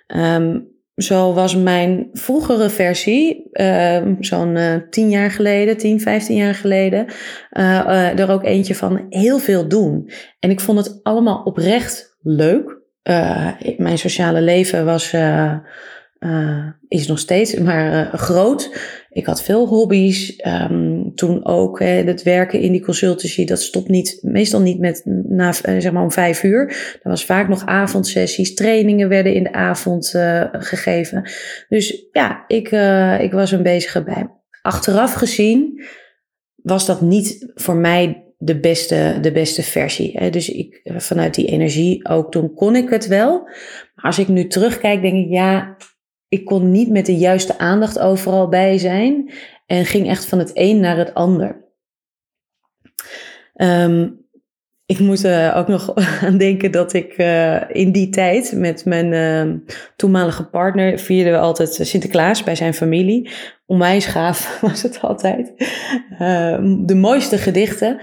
Um, 0.07 0.68
zo 1.01 1.33
was 1.33 1.55
mijn 1.55 2.09
vroegere 2.11 2.69
versie, 2.69 3.49
uh, 3.53 4.01
zo'n 4.19 4.55
uh, 4.55 4.75
tien 4.89 5.09
jaar 5.09 5.31
geleden, 5.31 5.77
10, 5.77 6.01
15 6.01 6.35
jaar 6.35 6.55
geleden, 6.55 7.05
uh, 7.51 8.19
er 8.19 8.31
ook 8.31 8.43
eentje 8.43 8.75
van 8.75 9.05
heel 9.09 9.39
veel 9.39 9.67
doen. 9.67 10.09
En 10.39 10.49
ik 10.49 10.59
vond 10.59 10.77
het 10.77 10.99
allemaal 11.03 11.41
oprecht 11.43 12.17
leuk. 12.21 12.77
mijn 13.77 13.97
sociale 13.97 14.41
leven 14.41 14.85
was 14.85 15.11
uh, 16.19 16.67
is 16.87 17.07
nog 17.07 17.19
steeds 17.19 17.53
maar 17.53 17.93
uh, 17.93 18.13
groot. 18.13 18.77
Ik 19.09 19.25
had 19.25 19.43
veel 19.43 19.67
hobby's. 19.67 20.41
Um, 20.47 21.15
toen 21.15 21.45
ook 21.45 21.79
hè, 21.79 21.85
het 21.85 22.23
werken 22.23 22.59
in 22.59 22.71
die 22.71 22.81
consultancy, 22.81 23.45
dat 23.45 23.61
stopt 23.61 23.87
niet, 23.87 24.19
meestal 24.21 24.61
niet 24.61 24.79
met 24.79 25.01
na 25.27 25.47
uh, 25.47 25.79
zeg 25.79 25.91
maar 25.91 26.03
om 26.03 26.11
vijf 26.11 26.43
uur. 26.43 26.67
Er 27.03 27.09
was 27.09 27.25
vaak 27.25 27.47
nog 27.47 27.65
avondsessies, 27.65 28.53
trainingen 28.53 29.09
werden 29.09 29.33
in 29.33 29.43
de 29.43 29.53
avond 29.53 30.09
gegeven. 30.51 31.29
Dus 31.69 32.07
ja, 32.11 32.43
ik, 32.47 32.71
ik 33.21 33.31
was 33.31 33.51
een 33.51 33.63
bezige 33.63 34.03
bij. 34.03 34.27
Achteraf 34.61 35.13
gezien 35.13 35.83
was 36.55 36.85
dat 36.85 37.01
niet 37.01 37.51
voor 37.55 37.75
mij 37.75 38.23
de 38.37 38.59
beste, 38.59 39.17
de 39.21 39.31
beste 39.31 39.63
versie. 39.63 40.29
Dus 40.31 40.49
ik, 40.49 40.81
vanuit 40.83 41.35
die 41.35 41.47
energie 41.47 42.07
ook 42.09 42.31
toen 42.31 42.53
kon 42.53 42.75
ik 42.75 42.89
het 42.89 43.07
wel. 43.07 43.41
Maar 43.95 44.05
als 44.05 44.19
ik 44.19 44.27
nu 44.27 44.47
terugkijk, 44.47 45.01
denk 45.01 45.25
ik 45.25 45.29
ja 45.29 45.77
ik 46.29 46.45
kon 46.45 46.71
niet 46.71 46.89
met 46.89 47.05
de 47.05 47.17
juiste 47.17 47.57
aandacht 47.57 47.99
overal 47.99 48.49
bij 48.49 48.77
zijn 48.77 49.31
en 49.65 49.85
ging 49.85 50.07
echt 50.07 50.25
van 50.25 50.39
het 50.39 50.51
een 50.53 50.79
naar 50.79 50.97
het 50.97 51.13
ander. 51.13 51.67
Um, 53.55 54.27
ik 54.85 54.99
moet 54.99 55.25
uh, 55.25 55.53
ook 55.57 55.67
nog 55.67 55.93
aan 56.25 56.37
denken 56.37 56.71
dat 56.71 56.93
ik 56.93 57.17
uh, 57.17 57.61
in 57.69 57.91
die 57.91 58.09
tijd 58.09 58.53
met 58.55 58.85
mijn 58.85 59.11
uh, 59.11 59.55
toenmalige 59.95 60.43
partner 60.43 60.99
vierden 60.99 61.33
we 61.33 61.39
altijd 61.39 61.79
Sinterklaas 61.81 62.43
bij 62.43 62.55
zijn 62.55 62.73
familie. 62.73 63.29
Onwijs 63.65 64.05
gaaf 64.05 64.57
was 64.61 64.81
het 64.81 65.01
altijd. 65.01 65.53
Ehm, 66.19 66.85
de 66.85 66.95
mooiste 66.95 67.37
gedichten, 67.37 67.99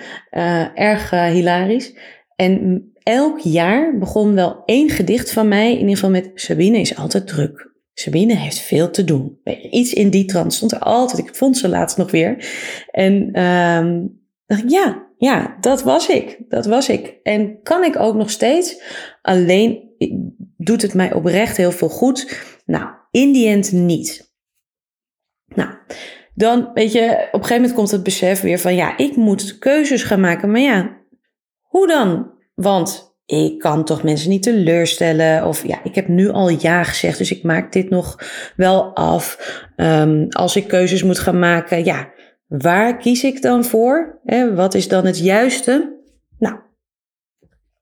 erg 0.74 1.10
hilarisch. 1.10 1.96
En 2.36 2.84
elk 3.02 3.38
jaar 3.38 3.98
begon 3.98 4.34
wel 4.34 4.62
één 4.64 4.90
gedicht 4.90 5.32
van 5.32 5.48
mij, 5.48 5.72
in 5.72 5.78
ieder 5.78 5.94
geval 5.94 6.10
met 6.10 6.30
Sabine 6.34 6.78
is 6.78 6.96
altijd 6.96 7.26
druk. 7.26 7.75
Sabine 7.98 8.34
heeft 8.34 8.58
veel 8.58 8.90
te 8.90 9.04
doen. 9.04 9.40
Iets 9.70 9.92
in 9.92 10.10
die 10.10 10.24
trant 10.24 10.54
stond 10.54 10.72
er 10.72 10.78
altijd. 10.78 11.28
Ik 11.28 11.34
vond 11.34 11.58
ze 11.58 11.68
laatst 11.68 11.96
nog 11.96 12.10
weer. 12.10 12.48
En 12.90 13.42
um, 13.42 14.20
dacht 14.46 14.62
ik, 14.62 14.70
ja, 14.70 15.06
ja, 15.18 15.56
dat 15.60 15.82
was 15.82 16.08
ik. 16.08 16.38
Dat 16.48 16.66
was 16.66 16.88
ik. 16.88 17.18
En 17.22 17.62
kan 17.62 17.84
ik 17.84 17.98
ook 17.98 18.14
nog 18.14 18.30
steeds. 18.30 18.82
Alleen 19.22 19.94
doet 20.56 20.82
het 20.82 20.94
mij 20.94 21.12
oprecht 21.12 21.56
heel 21.56 21.72
veel 21.72 21.88
goed. 21.88 22.42
Nou, 22.66 22.86
in 23.10 23.32
die 23.32 23.48
end 23.48 23.72
niet. 23.72 24.34
Nou, 25.54 25.70
dan 26.34 26.70
weet 26.74 26.92
je, 26.92 27.10
op 27.10 27.40
een 27.40 27.46
gegeven 27.46 27.56
moment 27.56 27.74
komt 27.74 27.90
het 27.90 28.02
besef 28.02 28.40
weer 28.40 28.58
van 28.58 28.74
ja, 28.74 28.96
ik 28.96 29.16
moet 29.16 29.58
keuzes 29.58 30.02
gaan 30.02 30.20
maken. 30.20 30.50
Maar 30.50 30.60
ja, 30.60 30.96
hoe 31.60 31.86
dan? 31.86 32.30
Want 32.54 33.05
ik 33.26 33.58
kan 33.58 33.84
toch 33.84 34.02
mensen 34.02 34.30
niet 34.30 34.42
teleurstellen. 34.42 35.46
Of 35.46 35.66
ja, 35.66 35.84
ik 35.84 35.94
heb 35.94 36.08
nu 36.08 36.28
al 36.28 36.48
ja 36.48 36.82
gezegd, 36.82 37.18
dus 37.18 37.30
ik 37.32 37.42
maak 37.42 37.72
dit 37.72 37.90
nog 37.90 38.18
wel 38.56 38.94
af. 38.94 39.38
Um, 39.76 40.26
als 40.30 40.56
ik 40.56 40.68
keuzes 40.68 41.02
moet 41.02 41.18
gaan 41.18 41.38
maken, 41.38 41.84
ja, 41.84 42.12
waar 42.46 42.96
kies 42.96 43.24
ik 43.24 43.42
dan 43.42 43.64
voor? 43.64 44.20
Wat 44.54 44.74
is 44.74 44.88
dan 44.88 45.06
het 45.06 45.18
juiste? 45.18 46.00
Nou, 46.38 46.56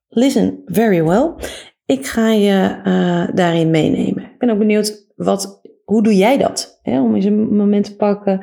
listen 0.07 0.61
very 0.65 1.03
well. 1.03 1.33
Ik 1.85 2.05
ga 2.05 2.31
je 2.31 2.81
uh, 2.85 3.35
daarin 3.35 3.69
meenemen. 3.69 4.23
Ik 4.23 4.37
ben 4.37 4.49
ook 4.49 4.57
benieuwd, 4.57 5.11
wat, 5.15 5.61
hoe 5.83 6.03
doe 6.03 6.15
jij 6.15 6.37
dat? 6.37 6.79
Om 6.83 7.15
eens 7.15 7.25
een 7.25 7.55
moment 7.55 7.85
te 7.85 7.95
pakken. 7.95 8.41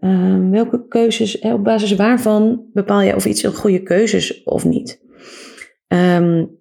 Uh, 0.00 0.50
welke 0.50 0.86
keuzes, 0.88 1.38
op 1.38 1.64
basis 1.64 1.94
waarvan 1.94 2.64
bepaal 2.72 3.00
je 3.00 3.14
of 3.14 3.26
iets 3.26 3.42
een 3.42 3.54
goede 3.54 3.82
keuzes 3.82 4.42
of 4.42 4.64
niet? 4.64 5.06
Um, 5.88 6.56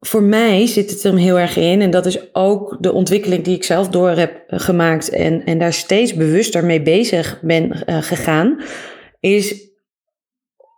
voor 0.00 0.22
mij 0.22 0.66
zit 0.66 0.90
het 0.90 1.04
er 1.04 1.18
heel 1.18 1.38
erg 1.38 1.56
in, 1.56 1.80
en 1.80 1.90
dat 1.90 2.06
is 2.06 2.34
ook 2.34 2.76
de 2.80 2.92
ontwikkeling 2.92 3.44
die 3.44 3.56
ik 3.56 3.64
zelf 3.64 3.88
door 3.88 4.10
heb 4.10 4.42
gemaakt 4.46 5.08
en, 5.08 5.44
en 5.44 5.58
daar 5.58 5.72
steeds 5.72 6.14
bewuster 6.14 6.64
mee 6.64 6.82
bezig 6.82 7.40
ben 7.42 7.82
uh, 7.86 8.02
gegaan, 8.02 8.62
is 9.20 9.72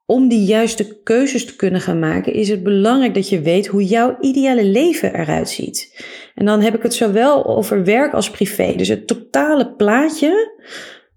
om 0.06 0.28
die 0.28 0.44
juiste 0.44 1.02
keuzes 1.02 1.44
te 1.44 1.56
kunnen 1.56 1.80
gaan 1.80 1.98
maken, 1.98 2.32
is 2.32 2.48
het 2.48 2.62
belangrijk 2.62 3.14
dat 3.14 3.28
je 3.28 3.40
weet 3.40 3.66
hoe 3.66 3.84
jouw 3.84 4.16
ideale 4.20 4.64
leven 4.64 5.14
eruit 5.14 5.48
ziet. 5.48 6.04
En 6.34 6.44
dan 6.44 6.60
heb 6.60 6.74
ik 6.74 6.82
het 6.82 6.94
zowel 6.94 7.46
over 7.46 7.84
werk 7.84 8.12
als 8.12 8.30
privé. 8.30 8.74
Dus 8.76 8.88
het 8.88 9.06
totale 9.06 9.74
plaatje, 9.74 10.58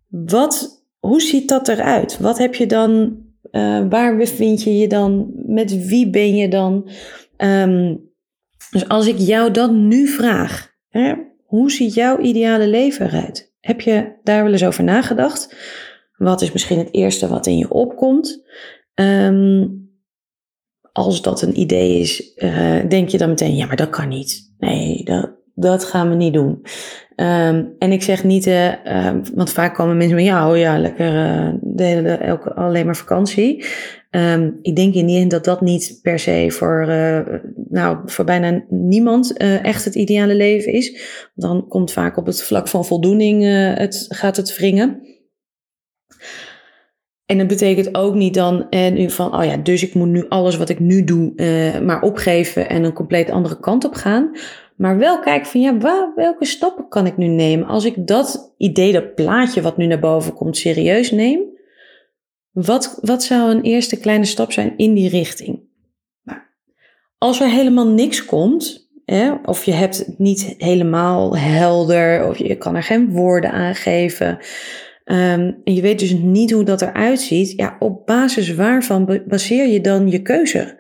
wat, 0.07 0.85
hoe 0.99 1.21
ziet 1.21 1.49
dat 1.49 1.67
eruit? 1.67 2.19
Wat 2.19 2.37
heb 2.37 2.55
je 2.55 2.65
dan 2.65 3.17
uh, 3.51 3.85
waar 3.89 4.17
bevind 4.17 4.63
je 4.63 4.77
je 4.77 4.87
dan? 4.87 5.31
Met 5.45 5.87
wie 5.87 6.09
ben 6.09 6.35
je 6.35 6.47
dan? 6.47 6.89
Um, 7.37 8.07
dus 8.71 8.87
als 8.87 9.07
ik 9.07 9.17
jou 9.17 9.51
dat 9.51 9.71
nu 9.71 10.07
vraag, 10.07 10.71
hè, 10.89 11.13
hoe 11.45 11.71
ziet 11.71 11.93
jouw 11.93 12.19
ideale 12.19 12.67
leven 12.67 13.05
eruit? 13.05 13.53
Heb 13.59 13.81
je 13.81 14.13
daar 14.23 14.43
wel 14.43 14.51
eens 14.51 14.65
over 14.65 14.83
nagedacht? 14.83 15.55
Wat 16.17 16.41
is 16.41 16.51
misschien 16.51 16.77
het 16.77 16.93
eerste 16.93 17.27
wat 17.27 17.47
in 17.47 17.57
je 17.57 17.69
opkomt? 17.69 18.43
Um, 18.93 19.89
als 20.91 21.21
dat 21.21 21.41
een 21.41 21.59
idee 21.59 21.99
is, 21.99 22.33
uh, 22.35 22.89
denk 22.89 23.09
je 23.09 23.17
dan 23.17 23.29
meteen, 23.29 23.55
ja, 23.55 23.65
maar 23.65 23.75
dat 23.75 23.89
kan 23.89 24.07
niet. 24.07 24.53
Nee, 24.57 25.03
dat, 25.03 25.31
dat 25.55 25.83
gaan 25.83 26.09
we 26.09 26.15
niet 26.15 26.33
doen. 26.33 26.61
Um, 27.21 27.75
en 27.79 27.91
ik 27.91 28.03
zeg 28.03 28.23
niet, 28.23 28.47
uh, 28.47 28.73
want 29.35 29.51
vaak 29.51 29.75
komen 29.75 29.97
mensen 29.97 30.15
met, 30.15 30.25
ja, 30.25 30.55
ja, 30.55 30.79
lekker 30.79 31.13
uh, 31.79 32.21
elke, 32.21 32.53
alleen 32.53 32.85
maar 32.85 32.95
vakantie. 32.95 33.65
Um, 34.11 34.59
ik 34.61 34.75
denk 34.75 34.93
in 34.93 35.05
die 35.05 35.27
dat 35.27 35.43
dat 35.43 35.61
niet 35.61 35.99
per 36.01 36.19
se 36.19 36.45
voor, 36.51 36.85
uh, 36.89 37.19
nou, 37.69 37.97
voor 38.05 38.25
bijna 38.25 38.63
niemand 38.69 39.37
echt 39.37 39.85
het 39.85 39.95
ideale 39.95 40.35
leven 40.35 40.73
is. 40.73 40.99
Dan 41.35 41.67
komt 41.67 41.91
vaak 41.91 42.17
op 42.17 42.25
het 42.25 42.43
vlak 42.43 42.67
van 42.67 42.85
voldoening, 42.85 43.43
het, 43.77 44.05
gaat 44.09 44.37
het 44.37 44.57
wringen. 44.57 45.01
En 47.25 47.37
dat 47.37 47.47
betekent 47.47 47.97
ook 47.97 48.15
niet 48.15 48.33
dan 48.33 48.69
en 48.69 48.93
nu 48.93 49.09
van, 49.09 49.39
oh 49.39 49.45
ja, 49.45 49.57
dus 49.57 49.83
ik 49.83 49.93
moet 49.93 50.07
nu 50.07 50.25
alles 50.29 50.57
wat 50.57 50.69
ik 50.69 50.79
nu 50.79 51.03
doe, 51.03 51.33
maar 51.85 52.01
opgeven 52.01 52.69
en 52.69 52.83
een 52.83 52.93
compleet 52.93 53.29
andere 53.29 53.59
kant 53.59 53.85
op 53.85 53.93
gaan. 53.93 54.31
Maar 54.79 54.97
wel 54.97 55.19
kijken 55.19 55.51
van 55.51 55.61
ja, 55.61 55.77
welke 56.15 56.45
stappen 56.45 56.87
kan 56.87 57.05
ik 57.05 57.17
nu 57.17 57.27
nemen? 57.27 57.67
Als 57.67 57.85
ik 57.85 58.07
dat 58.07 58.53
idee, 58.57 58.91
dat 58.91 59.15
plaatje 59.15 59.61
wat 59.61 59.77
nu 59.77 59.85
naar 59.85 59.99
boven 59.99 60.33
komt, 60.33 60.57
serieus 60.57 61.11
neem. 61.11 61.39
Wat, 62.51 62.99
wat 63.01 63.23
zou 63.23 63.51
een 63.51 63.61
eerste 63.61 63.99
kleine 63.99 64.25
stap 64.25 64.51
zijn 64.51 64.73
in 64.77 64.93
die 64.93 65.09
richting? 65.09 65.59
Als 67.17 67.41
er 67.41 67.49
helemaal 67.49 67.87
niks 67.87 68.25
komt, 68.25 68.89
hè, 69.05 69.31
of 69.45 69.63
je 69.63 69.71
hebt 69.71 69.97
het 69.97 70.19
niet 70.19 70.55
helemaal 70.57 71.37
helder, 71.37 72.27
of 72.27 72.37
je 72.37 72.55
kan 72.55 72.75
er 72.75 72.83
geen 72.83 73.11
woorden 73.11 73.51
aan 73.51 73.75
geven. 73.75 74.37
Um, 75.05 75.61
en 75.63 75.73
je 75.73 75.81
weet 75.81 75.99
dus 75.99 76.11
niet 76.11 76.51
hoe 76.51 76.63
dat 76.63 76.81
eruit 76.81 77.19
ziet. 77.19 77.53
Ja, 77.55 77.75
op 77.79 78.05
basis 78.05 78.55
waarvan 78.55 79.21
baseer 79.27 79.67
je 79.67 79.81
dan 79.81 80.09
je 80.09 80.21
keuze? 80.21 80.77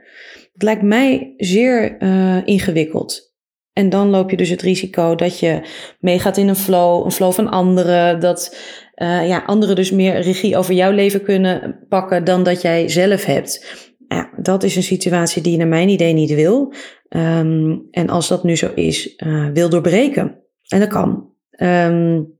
Het 0.53 0.63
lijkt 0.63 0.81
mij 0.81 1.33
zeer 1.37 2.03
uh, 2.03 2.47
ingewikkeld. 2.47 3.28
En 3.73 3.89
dan 3.89 4.09
loop 4.09 4.29
je 4.29 4.37
dus 4.37 4.49
het 4.49 4.61
risico 4.61 5.15
dat 5.15 5.39
je 5.39 5.61
meegaat 5.99 6.37
in 6.37 6.47
een 6.47 6.55
flow, 6.55 7.05
een 7.05 7.11
flow 7.11 7.31
van 7.31 7.49
anderen. 7.49 8.19
Dat 8.19 8.57
uh, 8.95 9.27
ja, 9.27 9.43
anderen 9.45 9.75
dus 9.75 9.91
meer 9.91 10.19
regie 10.21 10.57
over 10.57 10.73
jouw 10.73 10.91
leven 10.91 11.23
kunnen 11.23 11.85
pakken 11.89 12.23
dan 12.23 12.43
dat 12.43 12.61
jij 12.61 12.89
zelf 12.89 13.25
hebt. 13.25 13.87
Ja, 14.07 14.29
dat 14.41 14.63
is 14.63 14.75
een 14.75 14.83
situatie 14.83 15.41
die 15.41 15.51
je 15.51 15.57
naar 15.57 15.67
mijn 15.67 15.89
idee 15.89 16.13
niet 16.13 16.33
wil. 16.33 16.73
Um, 17.09 17.87
en 17.91 18.09
als 18.09 18.27
dat 18.27 18.43
nu 18.43 18.55
zo 18.55 18.71
is, 18.75 19.13
uh, 19.17 19.47
wil 19.53 19.69
doorbreken. 19.69 20.43
En 20.67 20.79
dat 20.79 20.89
kan. 20.89 21.33
Um, 21.57 22.39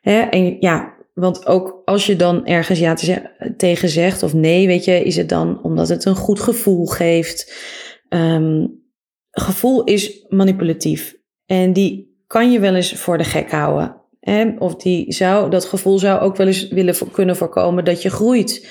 hè, 0.00 0.20
en 0.20 0.56
ja, 0.60 0.94
want 1.14 1.46
ook 1.46 1.82
als 1.84 2.06
je 2.06 2.16
dan 2.16 2.46
ergens 2.46 2.78
ja 2.78 2.96
tegen 3.56 3.88
zegt 3.88 4.22
of 4.22 4.34
nee, 4.34 4.66
weet 4.66 4.84
je, 4.84 5.04
is 5.04 5.16
het 5.16 5.28
dan 5.28 5.62
omdat 5.62 5.88
het 5.88 6.04
een 6.04 6.16
goed 6.16 6.40
gevoel 6.40 6.86
geeft. 6.86 7.54
Um, 8.08 8.79
gevoel 9.30 9.84
is 9.84 10.24
manipulatief. 10.28 11.16
En 11.46 11.72
die 11.72 12.22
kan 12.26 12.52
je 12.52 12.60
wel 12.60 12.74
eens 12.74 12.92
voor 12.92 13.18
de 13.18 13.24
gek 13.24 13.50
houden. 13.50 13.96
Hè? 14.20 14.50
Of 14.58 14.76
die 14.76 15.12
zou, 15.12 15.50
dat 15.50 15.64
gevoel 15.64 15.98
zou 15.98 16.20
ook 16.20 16.36
wel 16.36 16.46
eens 16.46 16.68
willen 16.68 16.94
kunnen 17.12 17.36
voorkomen 17.36 17.84
dat 17.84 18.02
je 18.02 18.10
groeit. 18.10 18.68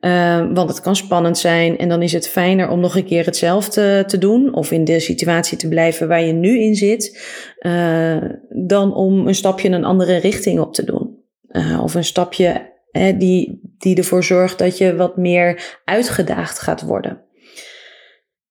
Uh, 0.00 0.52
want 0.52 0.68
het 0.68 0.80
kan 0.80 0.96
spannend 0.96 1.38
zijn 1.38 1.78
en 1.78 1.88
dan 1.88 2.02
is 2.02 2.12
het 2.12 2.28
fijner 2.28 2.68
om 2.68 2.80
nog 2.80 2.96
een 2.96 3.04
keer 3.04 3.24
hetzelfde 3.24 4.04
te 4.06 4.18
doen 4.18 4.54
of 4.54 4.70
in 4.70 4.84
de 4.84 5.00
situatie 5.00 5.58
te 5.58 5.68
blijven 5.68 6.08
waar 6.08 6.22
je 6.22 6.32
nu 6.32 6.60
in 6.60 6.74
zit, 6.74 7.24
uh, 7.60 8.22
dan 8.66 8.94
om 8.94 9.26
een 9.26 9.34
stapje 9.34 9.68
in 9.68 9.72
een 9.72 9.84
andere 9.84 10.16
richting 10.16 10.60
op 10.60 10.74
te 10.74 10.84
doen. 10.84 11.22
Uh, 11.48 11.82
of 11.82 11.94
een 11.94 12.04
stapje 12.04 12.72
hè, 12.90 13.16
die, 13.16 13.60
die 13.78 13.96
ervoor 13.96 14.24
zorgt 14.24 14.58
dat 14.58 14.78
je 14.78 14.96
wat 14.96 15.16
meer 15.16 15.80
uitgedaagd 15.84 16.58
gaat 16.58 16.82
worden. 16.82 17.24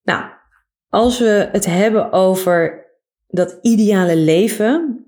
Nou, 0.04 0.24
als 0.94 1.20
we 1.20 1.50
het 1.52 1.66
hebben 1.66 2.12
over 2.12 2.86
dat 3.28 3.58
ideale 3.62 4.16
leven, 4.16 5.06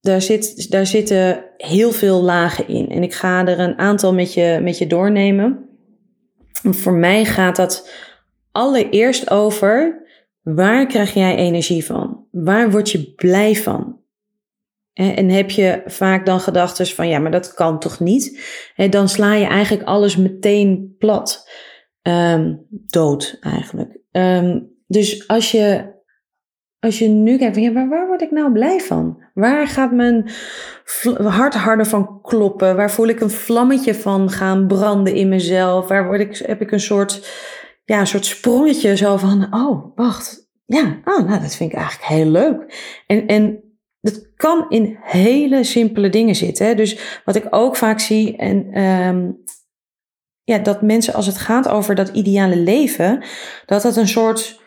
daar, 0.00 0.22
zit, 0.22 0.70
daar 0.70 0.86
zitten 0.86 1.44
heel 1.56 1.92
veel 1.92 2.22
lagen 2.22 2.68
in. 2.68 2.88
En 2.88 3.02
ik 3.02 3.14
ga 3.14 3.46
er 3.46 3.58
een 3.58 3.78
aantal 3.78 4.14
met 4.14 4.34
je, 4.34 4.58
met 4.62 4.78
je 4.78 4.86
doornemen. 4.86 5.68
Voor 6.52 6.92
mij 6.92 7.24
gaat 7.24 7.56
dat 7.56 7.90
allereerst 8.52 9.30
over 9.30 10.02
waar 10.42 10.86
krijg 10.86 11.14
jij 11.14 11.36
energie 11.36 11.84
van? 11.84 12.26
Waar 12.30 12.70
word 12.70 12.90
je 12.90 13.14
blij 13.14 13.54
van? 13.54 13.98
En 14.92 15.28
heb 15.28 15.50
je 15.50 15.82
vaak 15.86 16.26
dan 16.26 16.40
gedachten 16.40 16.86
van 16.86 17.08
ja, 17.08 17.18
maar 17.18 17.30
dat 17.30 17.54
kan 17.54 17.78
toch 17.78 18.00
niet? 18.00 18.40
Dan 18.90 19.08
sla 19.08 19.34
je 19.34 19.46
eigenlijk 19.46 19.88
alles 19.88 20.16
meteen 20.16 20.94
plat. 20.98 21.48
Um, 22.02 22.66
dood 22.70 23.36
eigenlijk. 23.40 23.98
Um, 24.12 24.78
dus 24.90 25.28
als 25.28 25.50
je, 25.50 25.92
als 26.78 26.98
je 26.98 27.08
nu 27.08 27.38
kijkt 27.38 27.54
van 27.54 27.62
ja, 27.62 27.72
waar, 27.72 27.88
waar 27.88 28.06
word 28.06 28.22
ik 28.22 28.30
nou 28.30 28.52
blij 28.52 28.80
van? 28.80 29.22
Waar 29.34 29.66
gaat 29.66 29.92
mijn 29.92 30.30
hart 31.16 31.54
harder 31.54 31.86
van 31.86 32.20
kloppen? 32.22 32.76
Waar 32.76 32.90
voel 32.90 33.08
ik 33.08 33.20
een 33.20 33.30
vlammetje 33.30 33.94
van 33.94 34.30
gaan 34.30 34.66
branden 34.66 35.14
in 35.14 35.28
mezelf? 35.28 35.88
Waar 35.88 36.06
word 36.06 36.20
ik, 36.20 36.36
heb 36.36 36.60
ik 36.60 36.70
een 36.70 36.80
soort, 36.80 37.30
ja, 37.84 38.00
een 38.00 38.06
soort 38.06 38.24
sprongetje 38.24 38.96
zo 38.96 39.16
van, 39.16 39.54
oh, 39.54 39.96
wacht. 39.96 40.48
Ja, 40.66 41.00
oh, 41.04 41.26
nou, 41.28 41.40
dat 41.40 41.54
vind 41.54 41.72
ik 41.72 41.78
eigenlijk 41.78 42.08
heel 42.08 42.26
leuk. 42.26 42.74
En, 43.06 43.26
en 43.26 43.60
dat 44.00 44.32
kan 44.36 44.66
in 44.68 44.98
hele 45.00 45.64
simpele 45.64 46.08
dingen 46.08 46.34
zitten. 46.34 46.66
Hè? 46.66 46.74
Dus 46.74 47.20
wat 47.24 47.36
ik 47.36 47.46
ook 47.50 47.76
vaak 47.76 48.00
zie, 48.00 48.36
en 48.36 48.82
um, 48.82 49.42
ja, 50.44 50.58
dat 50.58 50.82
mensen 50.82 51.14
als 51.14 51.26
het 51.26 51.38
gaat 51.38 51.68
over 51.68 51.94
dat 51.94 52.08
ideale 52.08 52.56
leven, 52.56 53.24
dat 53.66 53.82
dat 53.82 53.96
een 53.96 54.08
soort 54.08 54.59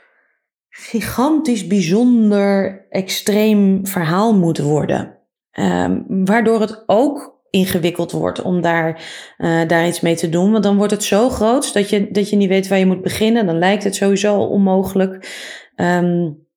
gigantisch, 0.75 1.67
bijzonder, 1.67 2.85
extreem 2.89 3.87
verhaal 3.87 4.35
moet 4.35 4.57
worden. 4.57 5.17
Um, 5.59 6.05
waardoor 6.07 6.61
het 6.61 6.83
ook 6.85 7.41
ingewikkeld 7.49 8.11
wordt 8.11 8.41
om 8.41 8.61
daar, 8.61 9.03
uh, 9.37 9.67
daar 9.67 9.87
iets 9.87 9.99
mee 9.99 10.15
te 10.15 10.29
doen. 10.29 10.51
Want 10.51 10.63
dan 10.63 10.77
wordt 10.77 10.91
het 10.91 11.03
zo 11.03 11.29
groot 11.29 11.73
dat 11.73 11.89
je, 11.89 12.11
dat 12.11 12.29
je 12.29 12.35
niet 12.35 12.49
weet 12.49 12.67
waar 12.67 12.79
je 12.79 12.85
moet 12.85 13.01
beginnen. 13.01 13.45
Dan 13.45 13.57
lijkt 13.57 13.83
het 13.83 13.95
sowieso 13.95 14.37
onmogelijk. 14.37 15.27
Um, 15.75 16.47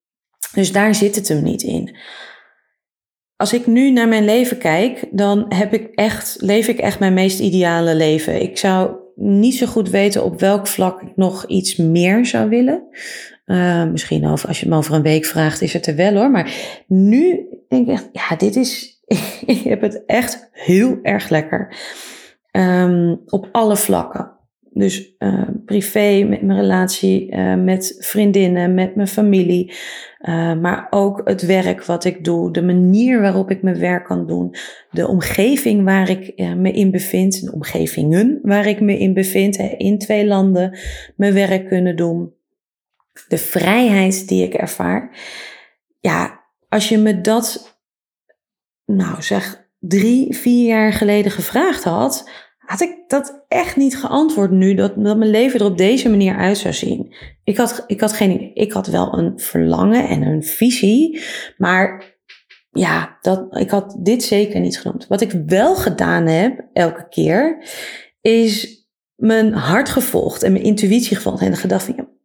dus 0.53 0.73
daar 0.73 0.95
zit 0.95 1.15
het 1.15 1.29
hem 1.29 1.43
niet 1.43 1.63
in. 1.63 1.97
Als 3.37 3.53
ik 3.53 3.67
nu 3.67 3.91
naar 3.91 4.09
mijn 4.09 4.25
leven 4.25 4.59
kijk, 4.59 5.05
dan 5.11 5.47
heb 5.49 5.75
ik 5.75 5.95
echt, 5.95 6.37
leef 6.41 6.69
ik 6.69 6.79
echt 6.79 6.99
mijn 6.99 7.15
meest 7.15 7.41
ideale 7.41 7.95
leven. 7.95 8.43
Ik 8.43 8.59
zou 8.59 8.97
niet 9.15 9.55
zo 9.55 9.67
goed 9.67 9.91
weten 9.91 10.25
op 10.25 10.41
welk 10.41 10.67
vlak 10.67 11.02
ik 11.02 11.17
nog 11.17 11.47
iets 11.47 11.76
meer 11.76 12.26
zou 12.26 12.49
willen. 12.49 12.89
Uh, 13.47 13.91
misschien 13.91 14.26
over, 14.26 14.49
als 14.49 14.61
je 14.61 14.69
me 14.69 14.76
over 14.76 14.95
een 14.95 15.02
week 15.02 15.25
vraagt, 15.25 15.63
is 15.63 15.73
het 15.73 15.87
er 15.87 15.97
wel 15.97 16.15
hoor. 16.15 16.30
Maar 16.30 16.52
nu 16.87 17.47
denk 17.69 17.87
ik 17.87 17.93
echt, 17.93 18.09
ja, 18.13 18.37
dit 18.37 18.56
is, 18.56 19.02
ik 19.47 19.63
heb 19.63 19.80
het 19.80 20.04
echt 20.06 20.49
heel 20.52 20.99
erg 21.02 21.28
lekker. 21.28 21.76
Um, 22.52 23.23
op 23.26 23.49
alle 23.52 23.76
vlakken. 23.76 24.35
Dus 24.71 25.15
uh, 25.19 25.49
privé, 25.65 26.25
met 26.28 26.43
mijn 26.43 26.61
relatie, 26.61 27.32
uh, 27.32 27.54
met 27.54 27.97
vriendinnen, 27.99 28.75
met 28.75 28.95
mijn 28.95 29.09
familie. 29.09 29.73
Maar 30.61 30.87
ook 30.91 31.21
het 31.25 31.47
werk 31.47 31.85
wat 31.85 32.04
ik 32.04 32.25
doe, 32.25 32.52
de 32.52 32.63
manier 32.63 33.21
waarop 33.21 33.50
ik 33.50 33.63
mijn 33.63 33.78
werk 33.78 34.04
kan 34.04 34.26
doen, 34.26 34.54
de 34.91 35.09
omgeving 35.09 35.85
waar 35.85 36.11
ik 36.11 36.32
me 36.56 36.71
in 36.71 36.91
bevind, 36.91 37.45
de 37.45 37.52
omgevingen 37.52 38.39
waar 38.43 38.67
ik 38.67 38.80
me 38.80 38.99
in 38.99 39.15
bevind, 39.15 39.56
hè, 39.56 39.75
in 39.76 39.99
twee 39.99 40.26
landen, 40.26 40.78
mijn 41.17 41.35
werk 41.35 41.69
kunnen 41.69 41.97
doen 41.97 42.36
de 43.29 43.39
vrijheid 43.39 44.29
die 44.29 44.45
ik 44.45 44.55
ervaar. 44.55 45.11
Ja, 46.00 46.45
als 46.69 46.89
je 46.89 46.99
me 46.99 47.21
dat, 47.21 47.79
nou 48.85 49.23
zeg, 49.23 49.69
drie, 49.79 50.37
vier 50.37 50.67
jaar 50.67 50.93
geleden 50.93 51.31
gevraagd 51.31 51.85
had, 51.85 52.31
had 52.59 52.81
ik 52.81 53.05
dat 53.07 53.45
echt 53.49 53.76
niet 53.76 53.97
geantwoord 53.97 54.50
nu, 54.50 54.75
dat, 54.75 54.93
dat 54.97 55.17
mijn 55.17 55.31
leven 55.31 55.61
er 55.61 55.67
op 55.67 55.79
deze 55.79 56.09
manier 56.09 56.37
uit 56.37 56.59
zou 56.59 56.75
zien. 56.75 57.15
Ik 57.45 57.57
had, 57.57 57.85
ik 57.87 58.00
had 58.00 58.13
geen, 58.13 58.55
ik 58.55 58.73
had 58.73 58.87
wel 58.87 59.19
een 59.19 59.39
verlangen 59.39 60.09
en 60.09 60.23
een 60.23 60.43
visie, 60.43 61.23
maar 61.57 62.15
ja, 62.71 63.19
dat, 63.21 63.57
ik 63.57 63.71
had 63.71 63.97
dit 63.99 64.23
zeker 64.23 64.61
niet 64.61 64.81
genoemd. 64.81 65.07
Wat 65.07 65.21
ik 65.21 65.33
wel 65.47 65.76
gedaan 65.76 66.26
heb, 66.26 66.67
elke 66.73 67.09
keer, 67.09 67.65
is 68.21 68.85
mijn 69.15 69.52
hart 69.52 69.89
gevolgd 69.89 70.43
en 70.43 70.52
mijn 70.52 70.65
intuïtie 70.65 71.17
gevolgd 71.17 71.43
en 71.43 71.57
gedacht 71.57 71.85
van, 71.85 71.95
hmm, 71.95 72.16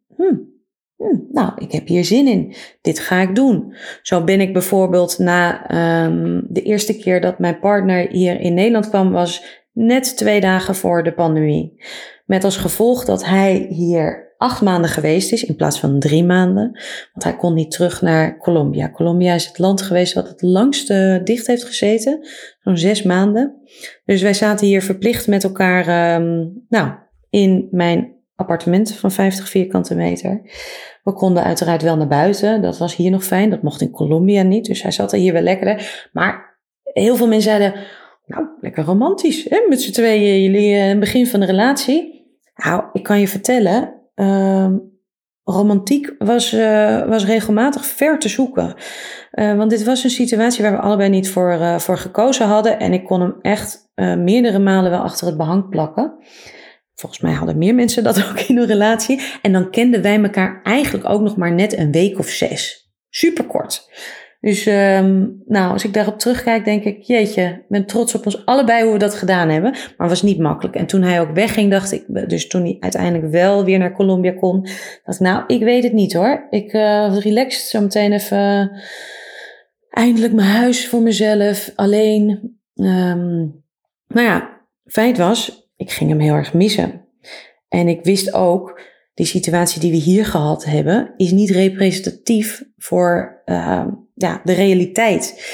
Hm, 1.02 1.16
nou, 1.32 1.52
ik 1.56 1.72
heb 1.72 1.86
hier 1.86 2.04
zin 2.04 2.26
in. 2.26 2.54
Dit 2.80 2.98
ga 2.98 3.20
ik 3.20 3.34
doen. 3.34 3.74
Zo 4.02 4.24
ben 4.24 4.40
ik 4.40 4.52
bijvoorbeeld 4.52 5.18
na 5.18 5.70
um, 6.04 6.46
de 6.48 6.62
eerste 6.62 6.96
keer 6.96 7.20
dat 7.20 7.38
mijn 7.38 7.58
partner 7.58 8.08
hier 8.10 8.40
in 8.40 8.54
Nederland 8.54 8.88
kwam, 8.88 9.12
was 9.12 9.60
net 9.72 10.16
twee 10.16 10.40
dagen 10.40 10.74
voor 10.74 11.02
de 11.02 11.12
pandemie. 11.12 11.82
Met 12.26 12.44
als 12.44 12.56
gevolg 12.56 13.04
dat 13.04 13.24
hij 13.24 13.66
hier 13.68 14.34
acht 14.36 14.60
maanden 14.60 14.90
geweest 14.90 15.32
is 15.32 15.44
in 15.44 15.56
plaats 15.56 15.80
van 15.80 15.98
drie 15.98 16.24
maanden. 16.24 16.70
Want 17.12 17.24
hij 17.24 17.36
kon 17.36 17.54
niet 17.54 17.70
terug 17.70 18.02
naar 18.02 18.38
Colombia. 18.38 18.90
Colombia 18.90 19.34
is 19.34 19.46
het 19.46 19.58
land 19.58 19.82
geweest 19.82 20.14
wat 20.14 20.28
het 20.28 20.42
langste 20.42 21.20
dicht 21.24 21.46
heeft 21.46 21.64
gezeten. 21.64 22.28
Zo'n 22.60 22.76
zes 22.76 23.02
maanden. 23.02 23.56
Dus 24.04 24.22
wij 24.22 24.34
zaten 24.34 24.66
hier 24.66 24.82
verplicht 24.82 25.26
met 25.26 25.44
elkaar, 25.44 26.14
um, 26.20 26.64
nou, 26.68 26.92
in 27.30 27.68
mijn 27.70 28.14
appartement 28.34 28.94
van 28.94 29.10
50 29.10 29.48
vierkante 29.48 29.94
meter. 29.94 30.42
We 31.02 31.12
konden 31.12 31.44
uiteraard 31.44 31.82
wel 31.82 31.96
naar 31.96 32.08
buiten. 32.08 32.62
Dat 32.62 32.78
was 32.78 32.96
hier 32.96 33.10
nog 33.10 33.24
fijn. 33.24 33.50
Dat 33.50 33.62
mocht 33.62 33.80
in 33.80 33.90
Colombia 33.90 34.42
niet. 34.42 34.64
Dus 34.64 34.82
hij 34.82 34.90
zat 34.92 35.12
er 35.12 35.18
hier 35.18 35.32
wel 35.32 35.42
lekker. 35.42 36.08
Maar 36.12 36.60
heel 36.82 37.16
veel 37.16 37.28
mensen 37.28 37.50
zeiden, 37.50 37.80
nou, 38.26 38.46
lekker 38.60 38.84
romantisch. 38.84 39.46
Hè? 39.48 39.66
Met 39.68 39.82
z'n 39.82 39.92
tweeën, 39.92 40.42
jullie 40.42 40.94
uh, 40.94 40.98
begin 40.98 41.26
van 41.26 41.40
de 41.40 41.46
relatie. 41.46 42.26
Nou, 42.54 42.84
ik 42.92 43.02
kan 43.02 43.20
je 43.20 43.28
vertellen, 43.28 43.94
uh, 44.14 44.68
romantiek 45.44 46.14
was, 46.18 46.54
uh, 46.54 47.08
was 47.08 47.24
regelmatig 47.24 47.86
ver 47.86 48.18
te 48.18 48.28
zoeken. 48.28 48.74
Uh, 49.32 49.56
want 49.56 49.70
dit 49.70 49.84
was 49.84 50.04
een 50.04 50.10
situatie 50.10 50.62
waar 50.62 50.72
we 50.72 50.78
allebei 50.78 51.08
niet 51.08 51.30
voor, 51.30 51.80
voor 51.80 51.98
gekozen 51.98 52.46
hadden. 52.46 52.78
En 52.78 52.92
ik 52.92 53.04
kon 53.04 53.20
hem 53.20 53.34
echt 53.40 53.90
meerdere 54.18 54.58
malen 54.58 54.90
wel 54.90 55.00
achter 55.00 55.26
het 55.26 55.36
behang 55.36 55.68
plakken. 55.68 56.14
Volgens 56.94 57.20
mij 57.20 57.32
hadden 57.32 57.58
meer 57.58 57.74
mensen 57.74 58.04
dat 58.04 58.18
ook 58.30 58.38
in 58.38 58.56
hun 58.56 58.66
relatie. 58.66 59.20
En 59.42 59.52
dan 59.52 59.70
kenden 59.70 60.02
wij 60.02 60.22
elkaar 60.22 60.60
eigenlijk 60.62 61.08
ook 61.08 61.20
nog 61.20 61.36
maar 61.36 61.52
net 61.52 61.78
een 61.78 61.92
week 61.92 62.18
of 62.18 62.28
zes. 62.28 62.90
Super 63.08 63.44
kort. 63.44 63.90
Dus 64.42 64.66
um, 64.66 65.42
nou, 65.46 65.72
als 65.72 65.84
ik 65.84 65.92
daarop 65.92 66.18
terugkijk, 66.18 66.64
denk 66.64 66.84
ik, 66.84 67.02
jeetje, 67.02 67.42
ik 67.42 67.68
ben 67.68 67.86
trots 67.86 68.14
op 68.14 68.26
ons 68.26 68.46
allebei 68.46 68.82
hoe 68.84 68.92
we 68.92 68.98
dat 68.98 69.14
gedaan 69.14 69.48
hebben. 69.48 69.70
Maar 69.70 69.94
het 69.96 70.08
was 70.08 70.22
niet 70.22 70.38
makkelijk. 70.38 70.76
En 70.76 70.86
toen 70.86 71.02
hij 71.02 71.20
ook 71.20 71.34
wegging, 71.34 71.70
dacht 71.70 71.92
ik, 71.92 72.04
dus 72.28 72.48
toen 72.48 72.62
hij 72.62 72.76
uiteindelijk 72.80 73.32
wel 73.32 73.64
weer 73.64 73.78
naar 73.78 73.92
Colombia 73.92 74.32
kon, 74.32 74.62
dacht 75.04 75.20
ik, 75.20 75.26
nou, 75.26 75.44
ik 75.46 75.62
weet 75.62 75.82
het 75.82 75.92
niet 75.92 76.12
hoor. 76.12 76.46
Ik 76.50 76.72
uh, 76.72 77.16
relaxed 77.18 77.68
zo 77.68 77.80
meteen 77.80 78.12
even 78.12 78.70
eindelijk 79.90 80.32
mijn 80.32 80.48
huis 80.48 80.88
voor 80.88 81.02
mezelf, 81.02 81.72
alleen. 81.74 82.28
Um, 82.74 83.64
nou 84.06 84.26
ja, 84.26 84.60
feit 84.84 85.18
was, 85.18 85.61
ik 85.82 85.90
ging 85.90 86.10
hem 86.10 86.20
heel 86.20 86.34
erg 86.34 86.54
missen. 86.54 87.04
En 87.68 87.88
ik 87.88 88.04
wist 88.04 88.32
ook, 88.32 88.80
die 89.14 89.26
situatie 89.26 89.80
die 89.80 89.90
we 89.90 89.96
hier 89.96 90.26
gehad 90.26 90.64
hebben, 90.64 91.14
is 91.16 91.30
niet 91.30 91.50
representatief 91.50 92.64
voor 92.76 93.42
uh, 93.44 93.86
ja, 94.14 94.40
de 94.44 94.52
realiteit. 94.52 95.44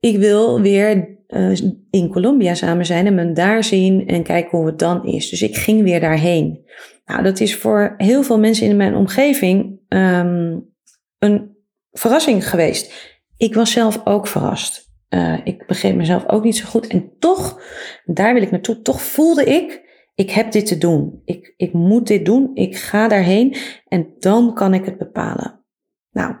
ik 0.00 0.18
wil 0.18 0.60
weer 0.60 1.18
uh, 1.28 1.58
in 1.90 2.08
Colombia 2.08 2.54
samen 2.54 2.86
zijn 2.86 3.06
en 3.06 3.14
me 3.14 3.32
daar 3.32 3.64
zien 3.64 4.06
en 4.06 4.22
kijken 4.22 4.58
hoe 4.58 4.66
het 4.66 4.78
dan 4.78 5.06
is. 5.06 5.28
Dus 5.28 5.42
ik 5.42 5.56
ging 5.56 5.82
weer 5.82 6.00
daarheen. 6.00 6.64
Nou, 7.04 7.22
dat 7.22 7.40
is 7.40 7.56
voor 7.56 7.94
heel 7.96 8.22
veel 8.22 8.38
mensen 8.38 8.66
in 8.66 8.76
mijn 8.76 8.94
omgeving 8.94 9.80
um, 9.88 10.70
een 11.18 11.56
verrassing 11.90 12.48
geweest. 12.48 13.12
Ik 13.36 13.54
was 13.54 13.70
zelf 13.70 14.00
ook 14.04 14.26
verrast. 14.26 14.91
Uh, 15.14 15.38
ik 15.44 15.66
begreep 15.66 15.94
mezelf 15.94 16.28
ook 16.28 16.44
niet 16.44 16.56
zo 16.56 16.68
goed. 16.68 16.86
En 16.86 17.12
toch, 17.18 17.60
daar 18.04 18.34
wil 18.34 18.42
ik 18.42 18.50
naartoe, 18.50 18.82
toch 18.82 19.02
voelde 19.02 19.44
ik, 19.44 19.90
ik 20.14 20.30
heb 20.30 20.52
dit 20.52 20.66
te 20.66 20.78
doen. 20.78 21.20
Ik, 21.24 21.54
ik 21.56 21.72
moet 21.72 22.06
dit 22.06 22.24
doen. 22.24 22.50
Ik 22.54 22.76
ga 22.76 23.08
daarheen 23.08 23.56
en 23.88 24.14
dan 24.18 24.54
kan 24.54 24.74
ik 24.74 24.84
het 24.84 24.98
bepalen. 24.98 25.64
Nou, 26.10 26.34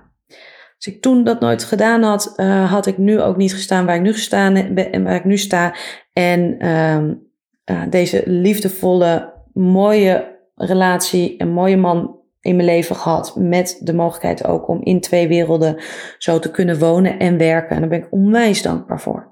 als 0.76 0.94
ik 0.94 1.02
toen 1.02 1.24
dat 1.24 1.40
nooit 1.40 1.64
gedaan 1.64 2.02
had, 2.02 2.32
uh, 2.36 2.72
had 2.72 2.86
ik 2.86 2.98
nu 2.98 3.20
ook 3.20 3.36
niet 3.36 3.54
gestaan 3.54 3.86
waar 3.86 3.96
ik 3.96 4.02
nu 4.02 4.12
gestaan 4.12 4.56
en 4.56 5.04
waar 5.04 5.14
ik 5.14 5.24
nu 5.24 5.38
sta. 5.38 5.74
En 6.12 6.64
uh, 6.64 7.82
deze 7.90 8.22
liefdevolle, 8.26 9.32
mooie 9.52 10.40
relatie, 10.54 11.34
een 11.38 11.52
mooie 11.52 11.76
man 11.76 12.21
in 12.42 12.56
mijn 12.56 12.68
leven 12.68 12.96
gehad. 12.96 13.36
Met 13.36 13.80
de 13.80 13.94
mogelijkheid 13.94 14.46
ook 14.46 14.68
om 14.68 14.82
in 14.82 15.00
twee 15.00 15.28
werelden 15.28 15.82
zo 16.18 16.38
te 16.38 16.50
kunnen 16.50 16.78
wonen 16.78 17.18
en 17.18 17.38
werken. 17.38 17.74
En 17.74 17.80
daar 17.80 17.90
ben 17.90 17.98
ik 17.98 18.12
onwijs 18.12 18.62
dankbaar 18.62 19.00
voor. 19.00 19.30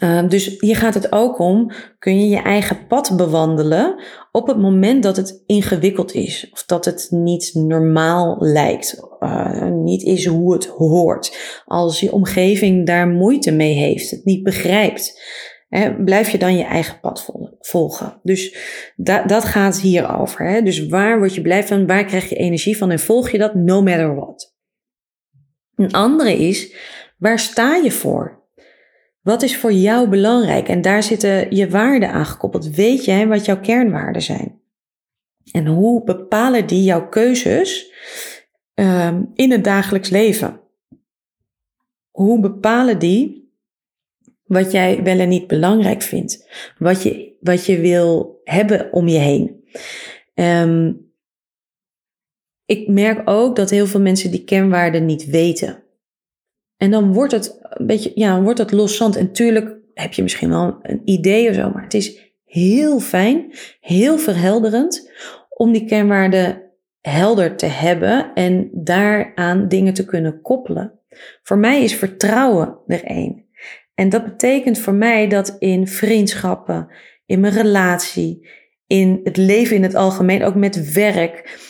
Uh, 0.00 0.28
dus 0.28 0.60
hier 0.60 0.76
gaat 0.76 0.94
het 0.94 1.12
ook 1.12 1.38
om, 1.38 1.70
kun 1.98 2.20
je 2.20 2.28
je 2.28 2.42
eigen 2.42 2.86
pad 2.86 3.16
bewandelen 3.16 4.02
op 4.32 4.46
het 4.46 4.58
moment 4.58 5.02
dat 5.02 5.16
het 5.16 5.42
ingewikkeld 5.46 6.14
is. 6.14 6.48
Of 6.52 6.64
dat 6.64 6.84
het 6.84 7.06
niet 7.10 7.50
normaal 7.54 8.36
lijkt, 8.38 9.00
uh, 9.20 9.70
niet 9.70 10.02
is 10.02 10.26
hoe 10.26 10.52
het 10.52 10.66
hoort. 10.66 11.62
Als 11.64 12.00
je 12.00 12.12
omgeving 12.12 12.86
daar 12.86 13.08
moeite 13.08 13.50
mee 13.50 13.74
heeft, 13.74 14.10
het 14.10 14.24
niet 14.24 14.42
begrijpt 14.42 15.20
blijf 16.04 16.30
je 16.30 16.38
dan 16.38 16.56
je 16.56 16.64
eigen 16.64 17.00
pad 17.00 17.30
volgen. 17.60 18.20
Dus 18.22 18.56
da 18.96 19.22
dat 19.22 19.44
gaat 19.44 19.80
hierover. 19.80 20.46
Hè? 20.46 20.62
Dus 20.62 20.86
waar 20.86 21.18
word 21.18 21.34
je 21.34 21.42
blij 21.42 21.64
van? 21.64 21.86
Waar 21.86 22.04
krijg 22.04 22.28
je 22.28 22.34
energie 22.34 22.76
van? 22.76 22.90
En 22.90 23.00
volg 23.00 23.30
je 23.30 23.38
dat 23.38 23.54
no 23.54 23.82
matter 23.82 24.14
what? 24.14 24.56
Een 25.74 25.92
andere 25.92 26.36
is, 26.36 26.74
waar 27.18 27.38
sta 27.38 27.76
je 27.76 27.90
voor? 27.90 28.40
Wat 29.22 29.42
is 29.42 29.56
voor 29.56 29.72
jou 29.72 30.08
belangrijk? 30.08 30.68
En 30.68 30.80
daar 30.80 31.02
zitten 31.02 31.56
je 31.56 31.68
waarden 31.68 32.10
aan 32.10 32.26
gekoppeld. 32.26 32.74
Weet 32.74 33.04
jij 33.04 33.26
wat 33.26 33.44
jouw 33.44 33.60
kernwaarden 33.60 34.22
zijn? 34.22 34.60
En 35.52 35.66
hoe 35.66 36.04
bepalen 36.04 36.66
die 36.66 36.82
jouw 36.82 37.08
keuzes 37.08 37.92
um, 38.74 39.30
in 39.34 39.50
het 39.50 39.64
dagelijks 39.64 40.08
leven? 40.08 40.60
Hoe 42.10 42.40
bepalen 42.40 42.98
die 42.98 43.41
wat 44.52 44.72
jij 44.72 45.02
wel 45.02 45.18
en 45.18 45.28
niet 45.28 45.46
belangrijk 45.46 46.02
vindt. 46.02 46.48
Wat 46.78 47.02
je, 47.02 47.36
wat 47.40 47.66
je 47.66 47.80
wil 47.80 48.40
hebben 48.44 48.92
om 48.92 49.08
je 49.08 49.18
heen. 49.18 49.64
Um, 50.34 51.10
ik 52.66 52.88
merk 52.88 53.30
ook 53.30 53.56
dat 53.56 53.70
heel 53.70 53.86
veel 53.86 54.00
mensen 54.00 54.30
die 54.30 54.44
kenwaarden 54.44 55.06
niet 55.06 55.24
weten. 55.24 55.82
En 56.76 56.90
dan 56.90 57.12
wordt 57.12 57.32
het 57.32 57.58
een 57.60 57.86
beetje, 57.86 58.12
ja, 58.14 58.42
wordt 58.42 58.58
het 58.58 58.72
loszand. 58.72 59.16
En 59.16 59.32
tuurlijk 59.32 59.76
heb 59.94 60.12
je 60.12 60.22
misschien 60.22 60.48
wel 60.48 60.78
een 60.82 61.02
idee 61.04 61.48
of 61.48 61.54
zo, 61.54 61.70
maar 61.70 61.82
het 61.82 61.94
is 61.94 62.34
heel 62.44 63.00
fijn, 63.00 63.52
heel 63.80 64.18
verhelderend 64.18 65.10
om 65.48 65.72
die 65.72 65.84
kenwaarden 65.84 66.62
helder 67.00 67.56
te 67.56 67.66
hebben 67.66 68.34
en 68.34 68.70
daaraan 68.72 69.68
dingen 69.68 69.94
te 69.94 70.04
kunnen 70.04 70.40
koppelen. 70.40 71.00
Voor 71.42 71.58
mij 71.58 71.82
is 71.82 71.94
vertrouwen 71.94 72.78
er 72.86 73.04
één. 73.04 73.50
En 73.94 74.08
dat 74.08 74.24
betekent 74.24 74.78
voor 74.78 74.94
mij 74.94 75.28
dat 75.28 75.56
in 75.58 75.86
vriendschappen, 75.86 76.88
in 77.26 77.40
mijn 77.40 77.52
relatie, 77.52 78.48
in 78.86 79.20
het 79.24 79.36
leven 79.36 79.76
in 79.76 79.82
het 79.82 79.94
algemeen, 79.94 80.44
ook 80.44 80.54
met 80.54 80.92
werk. 80.92 81.60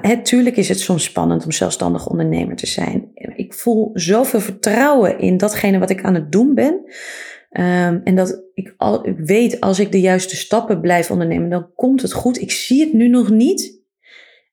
Het, 0.00 0.24
tuurlijk 0.24 0.56
is 0.56 0.68
het 0.68 0.80
soms 0.80 1.04
spannend 1.04 1.44
om 1.44 1.52
zelfstandig 1.52 2.06
ondernemer 2.06 2.56
te 2.56 2.66
zijn. 2.66 3.10
Ik 3.14 3.54
voel 3.54 3.90
zoveel 3.94 4.40
vertrouwen 4.40 5.18
in 5.18 5.36
datgene 5.36 5.78
wat 5.78 5.90
ik 5.90 6.02
aan 6.02 6.14
het 6.14 6.32
doen 6.32 6.54
ben. 6.54 6.74
Um, 7.52 8.00
en 8.04 8.14
dat 8.14 8.42
ik, 8.54 8.74
al, 8.76 9.08
ik 9.08 9.18
weet 9.18 9.60
als 9.60 9.78
ik 9.78 9.92
de 9.92 10.00
juiste 10.00 10.36
stappen 10.36 10.80
blijf 10.80 11.10
ondernemen, 11.10 11.50
dan 11.50 11.70
komt 11.74 12.02
het 12.02 12.12
goed. 12.12 12.40
Ik 12.40 12.50
zie 12.50 12.80
het 12.80 12.92
nu 12.92 13.08
nog 13.08 13.30
niet. 13.30 13.82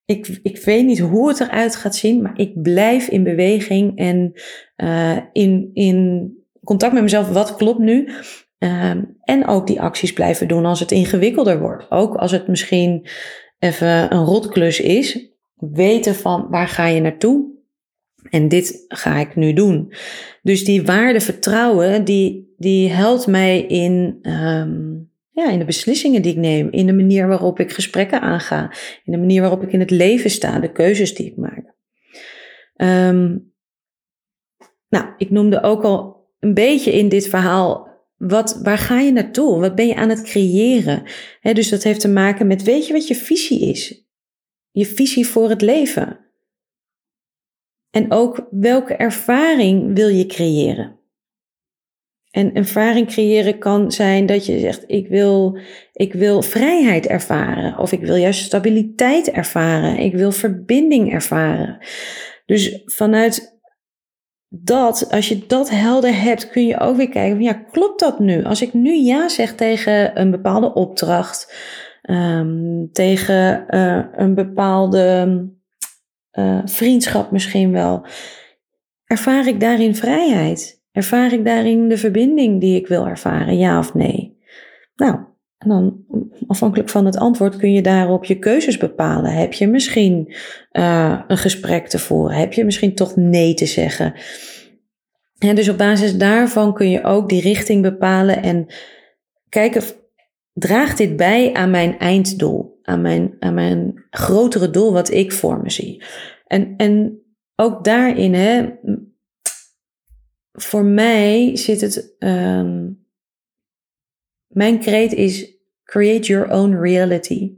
Ik, 0.05 0.39
ik 0.43 0.57
weet 0.57 0.85
niet 0.85 0.99
hoe 0.99 1.27
het 1.27 1.39
eruit 1.39 1.75
gaat 1.75 1.95
zien, 1.95 2.21
maar 2.21 2.39
ik 2.39 2.61
blijf 2.61 3.07
in 3.07 3.23
beweging 3.23 3.97
en 3.97 4.31
uh, 4.77 5.17
in, 5.31 5.69
in 5.73 6.31
contact 6.67 6.93
met 6.93 7.03
mezelf, 7.03 7.29
wat 7.29 7.55
klopt 7.55 7.79
nu? 7.79 8.09
Um, 8.57 9.17
en 9.21 9.47
ook 9.47 9.67
die 9.67 9.81
acties 9.81 10.13
blijven 10.13 10.47
doen 10.47 10.65
als 10.65 10.79
het 10.79 10.91
ingewikkelder 10.91 11.59
wordt. 11.59 11.85
Ook 11.89 12.15
als 12.15 12.31
het 12.31 12.47
misschien 12.47 13.07
even 13.59 14.13
een 14.13 14.23
rotklus 14.23 14.79
is. 14.79 15.31
Weten 15.55 16.15
van 16.15 16.47
waar 16.49 16.67
ga 16.67 16.87
je 16.87 17.01
naartoe? 17.01 17.55
En 18.29 18.47
dit 18.47 18.85
ga 18.87 19.19
ik 19.19 19.35
nu 19.35 19.53
doen. 19.53 19.93
Dus 20.41 20.65
die 20.65 20.83
waarde 20.83 21.19
vertrouwen, 21.19 22.03
die, 22.03 22.53
die 22.57 22.89
helpt 22.89 23.27
mij 23.27 23.61
in, 23.61 24.19
um, 24.21 25.11
ja, 25.31 25.49
in 25.49 25.59
de 25.59 25.65
beslissingen 25.65 26.21
die 26.21 26.31
ik 26.31 26.37
neem. 26.37 26.67
In 26.71 26.85
de 26.85 26.93
manier 26.93 27.27
waarop 27.27 27.59
ik 27.59 27.71
gesprekken 27.71 28.21
aanga. 28.21 28.71
In 29.03 29.11
de 29.11 29.17
manier 29.17 29.41
waarop 29.41 29.63
ik 29.63 29.71
in 29.71 29.79
het 29.79 29.91
leven 29.91 30.29
sta. 30.29 30.59
De 30.59 30.71
keuzes 30.71 31.15
die 31.15 31.25
ik 31.25 31.37
maak. 31.37 31.75
Um, 32.75 33.53
nou, 34.89 35.05
ik 35.17 35.29
noemde 35.29 35.63
ook 35.63 35.83
al 35.83 36.16
een 36.39 36.53
beetje 36.53 36.91
in 36.91 37.09
dit 37.09 37.27
verhaal. 37.27 37.87
Wat, 38.17 38.59
waar 38.63 38.77
ga 38.77 38.99
je 38.99 39.11
naartoe? 39.11 39.59
Wat 39.59 39.75
ben 39.75 39.87
je 39.87 39.95
aan 39.95 40.09
het 40.09 40.21
creëren? 40.21 41.03
dus 41.41 41.69
dat 41.69 41.83
heeft 41.83 41.99
te 41.99 42.07
maken 42.09 42.47
met, 42.47 42.63
weet 42.63 42.87
je 42.87 42.93
wat 42.93 43.07
je 43.07 43.15
visie 43.15 43.69
is? 43.69 44.05
Je 44.71 44.85
visie 44.85 45.27
voor 45.27 45.49
het 45.49 45.61
leven. 45.61 46.19
En 47.89 48.11
ook 48.11 48.47
welke 48.51 48.93
ervaring 48.93 49.95
wil 49.95 50.07
je 50.07 50.25
creëren? 50.25 50.99
En 52.31 52.53
ervaring 52.53 53.07
creëren 53.07 53.57
kan 53.57 53.91
zijn 53.91 54.25
dat 54.25 54.45
je 54.45 54.59
zegt: 54.59 54.83
ik 54.87 55.07
wil, 55.07 55.57
ik 55.93 56.13
wil 56.13 56.41
vrijheid 56.41 57.07
ervaren, 57.07 57.77
of 57.77 57.91
ik 57.91 58.01
wil 58.01 58.15
juist 58.15 58.43
stabiliteit 58.43 59.31
ervaren, 59.31 59.97
ik 59.97 60.13
wil 60.13 60.31
verbinding 60.31 61.13
ervaren. 61.13 61.77
Dus 62.45 62.81
vanuit 62.85 63.56
dat, 64.49 65.11
als 65.11 65.29
je 65.29 65.45
dat 65.47 65.69
helder 65.69 66.21
hebt, 66.21 66.49
kun 66.49 66.65
je 66.65 66.79
ook 66.79 66.95
weer 66.95 67.09
kijken, 67.09 67.41
ja, 67.41 67.53
klopt 67.53 67.99
dat 67.99 68.19
nu? 68.19 68.43
Als 68.43 68.61
ik 68.61 68.73
nu 68.73 68.93
ja 68.93 69.29
zeg 69.29 69.55
tegen 69.55 70.19
een 70.19 70.31
bepaalde 70.31 70.73
opdracht, 70.73 71.53
um, 72.09 72.89
tegen 72.91 73.65
uh, 73.69 74.05
een 74.11 74.35
bepaalde 74.35 75.37
uh, 76.39 76.61
vriendschap 76.65 77.31
misschien 77.31 77.71
wel, 77.71 78.05
ervaar 79.05 79.47
ik 79.47 79.59
daarin 79.59 79.95
vrijheid? 79.95 80.85
Ervaar 80.91 81.33
ik 81.33 81.45
daarin 81.45 81.89
de 81.89 81.97
verbinding 81.97 82.59
die 82.59 82.79
ik 82.79 82.87
wil 82.87 83.07
ervaren, 83.07 83.57
ja 83.57 83.79
of 83.79 83.93
nee? 83.93 84.37
Nou, 84.95 85.19
en 85.57 85.69
dan 85.69 86.05
afhankelijk 86.47 86.89
van 86.89 87.05
het 87.05 87.17
antwoord 87.17 87.55
kun 87.55 87.71
je 87.71 87.81
daarop 87.81 88.25
je 88.25 88.39
keuzes 88.39 88.77
bepalen. 88.77 89.31
Heb 89.31 89.53
je 89.53 89.67
misschien 89.67 90.33
uh, 90.71 91.21
een 91.27 91.37
gesprek 91.37 91.87
te 91.87 91.99
voeren? 91.99 92.37
Heb 92.37 92.53
je 92.53 92.65
misschien 92.65 92.95
toch 92.95 93.15
nee 93.15 93.53
te 93.53 93.65
zeggen? 93.65 94.13
En 95.37 95.55
dus 95.55 95.69
op 95.69 95.77
basis 95.77 96.17
daarvan 96.17 96.73
kun 96.73 96.89
je 96.89 97.03
ook 97.03 97.29
die 97.29 97.41
richting 97.41 97.81
bepalen 97.81 98.41
en 98.43 98.65
kijken, 99.49 99.83
draagt 100.53 100.97
dit 100.97 101.15
bij 101.15 101.53
aan 101.53 101.69
mijn 101.69 101.99
einddoel? 101.99 102.79
Aan 102.81 103.01
mijn, 103.01 103.35
aan 103.39 103.53
mijn 103.53 104.05
grotere 104.09 104.69
doel 104.69 104.93
wat 104.93 105.11
ik 105.11 105.31
voor 105.31 105.61
me 105.61 105.69
zie? 105.69 106.03
En, 106.47 106.73
en 106.77 107.21
ook 107.55 107.83
daarin, 107.83 108.33
hè, 108.33 108.69
voor 110.51 110.83
mij 110.85 111.55
zit 111.57 111.81
het. 111.81 112.15
Um, 112.19 113.05
mijn 114.47 114.79
kreet 114.79 115.13
is 115.13 115.55
create 115.83 116.27
your 116.27 116.51
own 116.51 116.75
reality. 116.75 117.51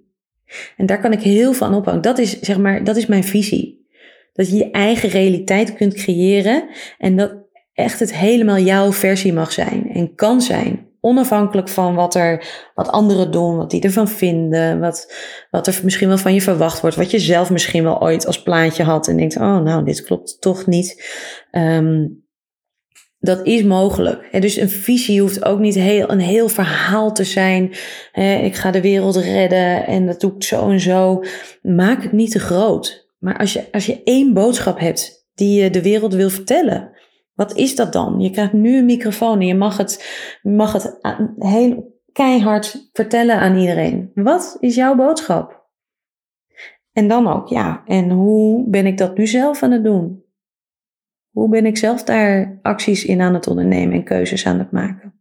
En 0.77 0.85
daar 0.85 0.99
kan 0.99 1.11
ik 1.11 1.21
heel 1.21 1.53
aan 1.59 1.73
ophangen. 1.73 2.01
Dat 2.01 2.17
is, 2.17 2.39
zeg 2.39 2.57
maar, 2.57 2.83
dat 2.83 2.95
is 2.95 3.05
mijn 3.05 3.23
visie. 3.23 3.87
Dat 4.33 4.49
je 4.49 4.55
je 4.55 4.71
eigen 4.71 5.09
realiteit 5.09 5.73
kunt 5.73 5.93
creëren 5.93 6.69
en 6.97 7.15
dat 7.15 7.35
echt 7.73 7.99
het 7.99 8.15
helemaal 8.15 8.57
jouw 8.57 8.93
versie 8.93 9.33
mag 9.33 9.51
zijn 9.51 9.89
en 9.93 10.15
kan 10.15 10.41
zijn. 10.41 10.87
Onafhankelijk 11.01 11.69
van 11.69 11.95
wat, 11.95 12.15
er, 12.15 12.45
wat 12.75 12.89
anderen 12.89 13.31
doen, 13.31 13.57
wat 13.57 13.71
die 13.71 13.81
ervan 13.81 14.07
vinden, 14.07 14.79
wat, 14.79 15.13
wat 15.51 15.67
er 15.67 15.79
misschien 15.83 16.07
wel 16.07 16.17
van 16.17 16.33
je 16.33 16.41
verwacht 16.41 16.81
wordt, 16.81 16.95
wat 16.95 17.11
je 17.11 17.19
zelf 17.19 17.49
misschien 17.49 17.83
wel 17.83 18.01
ooit 18.01 18.25
als 18.25 18.43
plaatje 18.43 18.83
had 18.83 19.07
en 19.07 19.17
denkt, 19.17 19.35
oh 19.35 19.59
nou, 19.59 19.85
dit 19.85 20.03
klopt 20.03 20.41
toch 20.41 20.65
niet. 20.65 21.03
Um, 21.51 22.23
dat 23.19 23.45
is 23.45 23.63
mogelijk. 23.63 24.27
En 24.31 24.41
dus 24.41 24.55
een 24.55 24.69
visie 24.69 25.21
hoeft 25.21 25.45
ook 25.45 25.59
niet 25.59 25.75
heel, 25.75 26.11
een 26.11 26.19
heel 26.19 26.49
verhaal 26.49 27.13
te 27.13 27.23
zijn. 27.23 27.71
ik 28.43 28.55
ga 28.55 28.71
de 28.71 28.81
wereld 28.81 29.15
redden 29.15 29.85
en 29.87 30.05
dat 30.05 30.19
doe 30.19 30.35
ik 30.35 30.43
zo 30.43 30.69
en 30.69 30.79
zo. 30.79 31.23
Maak 31.61 32.03
het 32.03 32.11
niet 32.11 32.31
te 32.31 32.39
groot. 32.39 33.07
Maar 33.19 33.37
als 33.37 33.53
je, 33.53 33.71
als 33.71 33.85
je 33.85 34.03
één 34.03 34.33
boodschap 34.33 34.79
hebt 34.79 35.27
die 35.33 35.61
je 35.61 35.69
de 35.69 35.81
wereld 35.81 36.13
wil 36.13 36.29
vertellen, 36.29 36.97
Wat 37.33 37.55
is 37.55 37.75
dat 37.75 37.93
dan? 37.93 38.19
Je 38.19 38.29
krijgt 38.29 38.53
nu 38.53 38.77
een 38.77 38.85
microfoon 38.85 39.39
en 39.39 39.47
je 39.47 39.55
mag 39.55 39.77
het, 39.77 40.05
mag 40.41 40.73
het 40.73 40.99
heel 41.37 41.99
keihard 42.11 42.89
vertellen 42.93 43.39
aan 43.39 43.57
iedereen. 43.57 44.11
Wat 44.13 44.57
is 44.59 44.75
jouw 44.75 44.95
boodschap? 44.95 45.67
En 46.91 47.07
dan 47.07 47.27
ook, 47.27 47.47
ja, 47.47 47.83
en 47.85 48.09
hoe 48.09 48.69
ben 48.69 48.85
ik 48.85 48.97
dat 48.97 49.17
nu 49.17 49.27
zelf 49.27 49.63
aan 49.63 49.71
het 49.71 49.83
doen? 49.83 50.23
Hoe 51.29 51.49
ben 51.49 51.65
ik 51.65 51.77
zelf 51.77 52.03
daar 52.03 52.59
acties 52.61 53.05
in 53.05 53.21
aan 53.21 53.33
het 53.33 53.47
ondernemen 53.47 53.93
en 53.93 54.03
keuzes 54.03 54.45
aan 54.45 54.59
het 54.59 54.71
maken? 54.71 55.13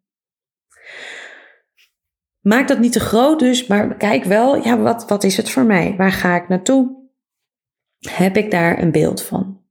Maak 2.40 2.68
dat 2.68 2.78
niet 2.78 2.92
te 2.92 3.00
groot 3.00 3.38
dus, 3.38 3.66
maar 3.66 3.96
kijk 3.96 4.24
wel, 4.24 4.64
ja, 4.64 4.78
wat, 4.78 5.08
wat 5.08 5.24
is 5.24 5.36
het 5.36 5.50
voor 5.50 5.64
mij? 5.64 5.94
Waar 5.96 6.12
ga 6.12 6.36
ik 6.36 6.48
naartoe? 6.48 6.96
Heb 7.98 8.36
ik 8.36 8.50
daar 8.50 8.82
een 8.82 8.92
beeld 8.92 9.22
van? 9.22 9.62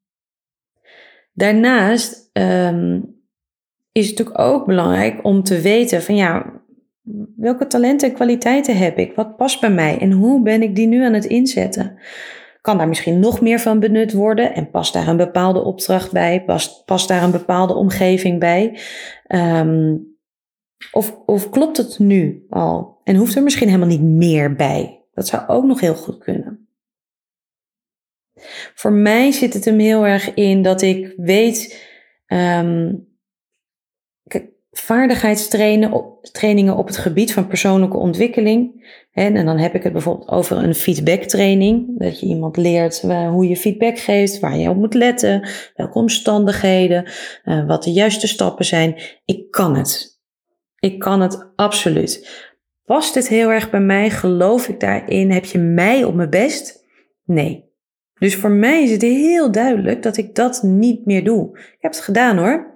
Daarnaast 1.34 2.30
um, 2.34 3.15
is 3.91 4.08
het 4.08 4.17
natuurlijk 4.17 4.47
ook 4.47 4.65
belangrijk 4.65 5.23
om 5.23 5.43
te 5.43 5.62
weten 5.62 6.04
van 6.04 6.15
ja, 6.15 6.62
welke 7.36 7.67
talenten 7.67 8.10
en 8.10 8.15
kwaliteiten 8.15 8.78
heb 8.78 8.97
ik? 8.97 9.15
Wat 9.15 9.38
past 9.38 9.60
bij 9.60 9.71
mij? 9.71 9.97
En 10.00 10.12
hoe 10.12 10.41
ben 10.41 10.62
ik 10.62 10.76
die 10.76 10.88
nu 10.88 11.04
aan 11.04 11.13
het 11.13 11.26
inzetten? 11.26 11.97
Kan 12.67 12.77
daar 12.77 12.88
misschien 12.88 13.19
nog 13.19 13.41
meer 13.41 13.60
van 13.60 13.80
benut 13.80 14.13
worden? 14.13 14.53
En 14.53 14.69
past 14.69 14.93
daar 14.93 15.08
een 15.08 15.17
bepaalde 15.17 15.63
opdracht 15.63 16.12
bij? 16.12 16.43
Past, 16.43 16.86
past 16.86 17.08
daar 17.08 17.23
een 17.23 17.32
bepaalde 17.32 17.73
omgeving 17.73 18.39
bij? 18.39 18.80
Um, 19.27 20.17
of, 20.91 21.17
of 21.25 21.49
klopt 21.49 21.77
het 21.77 21.99
nu 21.99 22.45
al? 22.49 23.01
En 23.03 23.15
hoeft 23.15 23.36
er 23.36 23.43
misschien 23.43 23.67
helemaal 23.67 23.88
niet 23.88 24.01
meer 24.01 24.56
bij? 24.56 25.06
Dat 25.13 25.27
zou 25.27 25.47
ook 25.47 25.63
nog 25.63 25.80
heel 25.80 25.95
goed 25.95 26.17
kunnen. 26.17 26.69
Voor 28.73 28.91
mij 28.91 29.32
zit 29.32 29.53
het 29.53 29.65
hem 29.65 29.80
heel 29.80 30.06
erg 30.06 30.34
in 30.34 30.62
dat 30.62 30.82
ik 30.82 31.13
weet, 31.17 31.88
um, 32.27 33.08
vaardigheidstrainingen 34.71 36.77
op 36.77 36.88
het 36.88 36.97
gebied 36.97 37.34
van 37.34 37.47
persoonlijke 37.47 37.97
ontwikkeling. 37.97 38.86
En, 39.17 39.45
dan 39.45 39.58
heb 39.58 39.75
ik 39.75 39.84
het 39.84 39.93
bijvoorbeeld 39.93 40.30
over 40.30 40.58
een 40.58 40.75
feedbacktraining. 40.75 41.99
Dat 41.99 42.19
je 42.19 42.25
iemand 42.25 42.58
leert 42.58 43.03
eh, 43.03 43.30
hoe 43.30 43.47
je 43.47 43.58
feedback 43.58 43.99
geeft, 43.99 44.39
waar 44.39 44.58
je 44.58 44.69
op 44.69 44.75
moet 44.75 44.93
letten, 44.93 45.49
welke 45.75 45.97
omstandigheden, 45.97 47.06
uh, 47.45 47.67
wat 47.67 47.84
de 47.84 47.91
juiste 47.91 48.27
stappen 48.27 48.65
zijn. 48.65 48.95
Ik 49.25 49.51
kan 49.51 49.75
het. 49.75 50.19
Ik 50.80 50.99
kan 50.99 51.21
het 51.21 51.51
absoluut. 51.56 52.45
Past 52.86 53.13
dit 53.13 53.27
heel 53.27 53.51
erg 53.51 53.69
bij 53.69 53.80
mij? 53.80 54.10
Geloof 54.10 54.67
ik 54.67 54.80
daarin? 54.80 55.32
Heb 55.32 55.45
je 55.45 55.60
mij 55.60 56.03
op 56.03 56.13
mijn 56.13 56.30
best? 56.30 56.86
Nee. 57.25 57.65
Dus 58.19 58.36
voor 58.36 58.51
mij 58.51 58.84
is 58.84 58.91
het 58.91 59.01
heel 59.01 59.51
duidelijk 59.51 60.03
dat 60.03 60.17
ik 60.17 60.36
dat 60.36 60.63
niet 60.63 61.06
meer 61.06 61.23
doe. 61.23 61.58
Ik 61.58 61.77
heb 61.80 61.91
het 61.91 62.01
gedaan 62.01 62.38
hoor. 62.38 62.75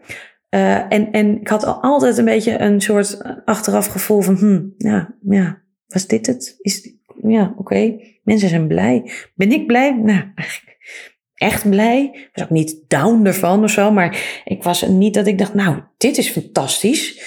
Uh, 0.49 0.93
en, 0.93 1.11
en 1.11 1.39
ik 1.39 1.47
had 1.47 1.81
altijd 1.81 2.17
een 2.17 2.25
beetje 2.25 2.59
een 2.59 2.81
soort 2.81 3.21
achteraf 3.45 3.85
gevoel 3.85 4.21
van, 4.21 4.35
hm, 4.35 4.61
ja, 4.77 5.15
ja, 5.21 5.61
was 5.93 6.07
dit 6.07 6.25
het? 6.25 6.57
Is, 6.61 6.95
ja, 7.23 7.53
oké, 7.57 7.99
mensen 8.23 8.49
zijn 8.49 8.67
blij. 8.67 9.11
Ben 9.35 9.51
ik 9.51 9.67
blij? 9.67 9.91
Nou, 9.91 10.31
eigenlijk 10.35 10.77
echt 11.35 11.69
blij. 11.69 12.09
Ik 12.13 12.29
was 12.33 12.43
ook 12.43 12.49
niet 12.49 12.83
down 12.87 13.25
ervan 13.25 13.63
of 13.63 13.71
zo, 13.71 13.91
maar 13.91 14.41
ik 14.45 14.63
was 14.63 14.81
niet 14.87 15.13
dat 15.13 15.27
ik 15.27 15.37
dacht, 15.37 15.53
nou, 15.53 15.81
dit 15.97 16.17
is 16.17 16.29
fantastisch. 16.29 17.21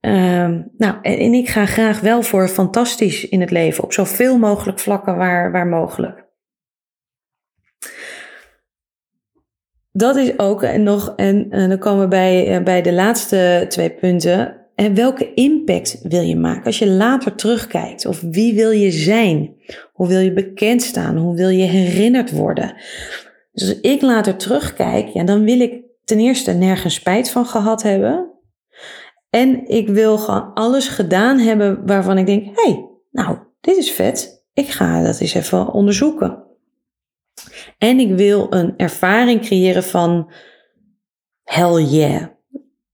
Um, 0.00 0.70
nou, 0.76 0.96
en, 1.02 1.34
ik 1.34 1.48
ga 1.48 1.66
graag 1.66 2.00
wel 2.00 2.22
voor 2.22 2.48
fantastisch 2.48 3.28
in 3.28 3.40
het 3.40 3.50
leven, 3.50 3.84
op 3.84 3.92
zoveel 3.92 4.38
mogelijk 4.38 4.78
vlakken 4.78 5.16
waar, 5.16 5.52
waar 5.52 5.66
mogelijk. 5.66 6.28
Dat 9.92 10.16
is 10.16 10.38
ook 10.38 10.62
en 10.62 10.82
nog, 10.82 11.12
en, 11.16 11.50
en 11.50 11.68
dan 11.68 11.78
komen 11.78 12.02
we 12.02 12.08
bij, 12.08 12.56
eh, 12.56 12.62
bij 12.62 12.82
de 12.82 12.92
laatste 12.92 13.64
twee 13.68 13.90
punten. 13.90 14.59
En 14.80 14.94
welke 14.94 15.34
impact 15.34 16.00
wil 16.02 16.22
je 16.22 16.36
maken 16.36 16.64
als 16.64 16.78
je 16.78 16.88
later 16.88 17.34
terugkijkt? 17.34 18.06
Of 18.06 18.20
wie 18.20 18.54
wil 18.54 18.70
je 18.70 18.90
zijn? 18.90 19.54
Hoe 19.92 20.08
wil 20.08 20.18
je 20.18 20.32
bekend 20.32 20.82
staan? 20.82 21.16
Hoe 21.16 21.34
wil 21.36 21.48
je 21.48 21.64
herinnerd 21.64 22.30
worden? 22.30 22.74
Dus 23.52 23.68
als 23.68 23.80
ik 23.80 24.02
later 24.02 24.36
terugkijk, 24.36 25.08
ja, 25.08 25.24
dan 25.24 25.44
wil 25.44 25.60
ik 25.60 25.82
ten 26.04 26.18
eerste 26.18 26.52
nergens 26.52 26.94
spijt 26.94 27.30
van 27.30 27.46
gehad 27.46 27.82
hebben. 27.82 28.30
En 29.30 29.68
ik 29.68 29.88
wil 29.88 30.18
gewoon 30.18 30.54
alles 30.54 30.88
gedaan 30.88 31.38
hebben 31.38 31.86
waarvan 31.86 32.18
ik 32.18 32.26
denk: 32.26 32.44
hé, 32.44 32.70
hey, 32.70 32.88
nou, 33.10 33.38
dit 33.60 33.76
is 33.76 33.90
vet. 33.90 34.44
Ik 34.52 34.68
ga 34.68 35.02
dat 35.02 35.20
eens 35.20 35.34
even 35.34 35.72
onderzoeken. 35.72 36.44
En 37.78 37.98
ik 37.98 38.16
wil 38.16 38.46
een 38.50 38.74
ervaring 38.76 39.40
creëren 39.40 39.84
van: 39.84 40.32
hell 41.42 41.82
yeah. 41.82 42.26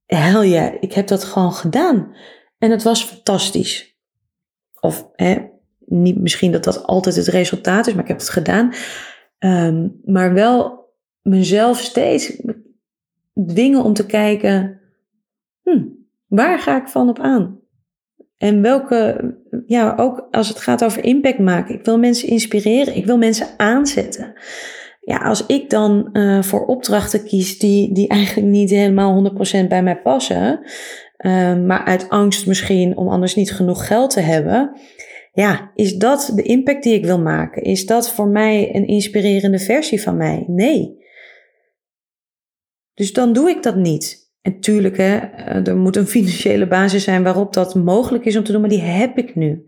Hell 0.06 0.48
yeah, 0.48 0.74
ik 0.80 0.92
heb 0.92 1.06
dat 1.06 1.24
gewoon 1.24 1.52
gedaan. 1.52 2.16
En 2.58 2.70
het 2.70 2.82
was 2.82 3.04
fantastisch. 3.04 3.98
Of 4.80 5.08
hè, 5.12 5.36
niet 5.78 6.20
misschien 6.20 6.52
dat 6.52 6.64
dat 6.64 6.84
altijd 6.84 7.16
het 7.16 7.26
resultaat 7.26 7.86
is, 7.86 7.92
maar 7.92 8.02
ik 8.02 8.08
heb 8.08 8.18
het 8.18 8.28
gedaan. 8.28 8.72
Um, 9.38 10.00
maar 10.04 10.32
wel 10.32 10.84
mezelf 11.22 11.80
steeds 11.80 12.42
dwingen 13.46 13.82
om 13.82 13.92
te 13.92 14.06
kijken. 14.06 14.80
Hmm, 15.62 15.96
Waar 16.26 16.58
ga 16.58 16.80
ik 16.80 16.88
van 16.88 17.08
op 17.08 17.18
aan? 17.18 17.60
En 18.36 18.62
welke, 18.62 19.34
ja, 19.66 19.94
ook 19.96 20.28
als 20.30 20.48
het 20.48 20.58
gaat 20.58 20.84
over 20.84 21.04
impact 21.04 21.38
maken. 21.38 21.74
Ik 21.74 21.84
wil 21.84 21.98
mensen 21.98 22.28
inspireren. 22.28 22.96
Ik 22.96 23.06
wil 23.06 23.18
mensen 23.18 23.46
aanzetten. 23.56 24.32
Ja, 25.06 25.16
als 25.16 25.46
ik 25.46 25.70
dan 25.70 26.08
uh, 26.12 26.42
voor 26.42 26.66
opdrachten 26.66 27.24
kies 27.24 27.58
die, 27.58 27.92
die 27.92 28.08
eigenlijk 28.08 28.48
niet 28.48 28.70
helemaal 28.70 29.32
100% 29.64 29.66
bij 29.68 29.82
mij 29.82 30.00
passen. 30.00 30.60
Uh, 31.18 31.56
maar 31.56 31.84
uit 31.84 32.08
angst 32.08 32.46
misschien 32.46 32.96
om 32.96 33.08
anders 33.08 33.34
niet 33.34 33.52
genoeg 33.52 33.86
geld 33.86 34.10
te 34.10 34.20
hebben. 34.20 34.80
Ja, 35.32 35.70
is 35.74 35.96
dat 35.96 36.32
de 36.34 36.42
impact 36.42 36.82
die 36.82 36.94
ik 36.94 37.04
wil 37.04 37.20
maken? 37.20 37.62
Is 37.62 37.86
dat 37.86 38.10
voor 38.10 38.28
mij 38.28 38.74
een 38.74 38.86
inspirerende 38.86 39.58
versie 39.58 40.02
van 40.02 40.16
mij? 40.16 40.44
Nee. 40.46 41.04
Dus 42.94 43.12
dan 43.12 43.32
doe 43.32 43.50
ik 43.50 43.62
dat 43.62 43.76
niet. 43.76 44.32
En 44.42 44.60
tuurlijk, 44.60 44.96
hè, 44.96 45.16
eh, 45.16 45.66
er 45.66 45.76
moet 45.76 45.96
een 45.96 46.06
financiële 46.16 46.66
basis 46.66 47.04
zijn 47.04 47.22
waarop 47.22 47.52
dat 47.52 47.74
mogelijk 47.74 48.24
is 48.24 48.36
om 48.36 48.44
te 48.44 48.52
doen, 48.52 48.60
maar 48.60 48.70
die 48.70 48.82
heb 48.82 49.18
ik 49.18 49.34
nu. 49.34 49.64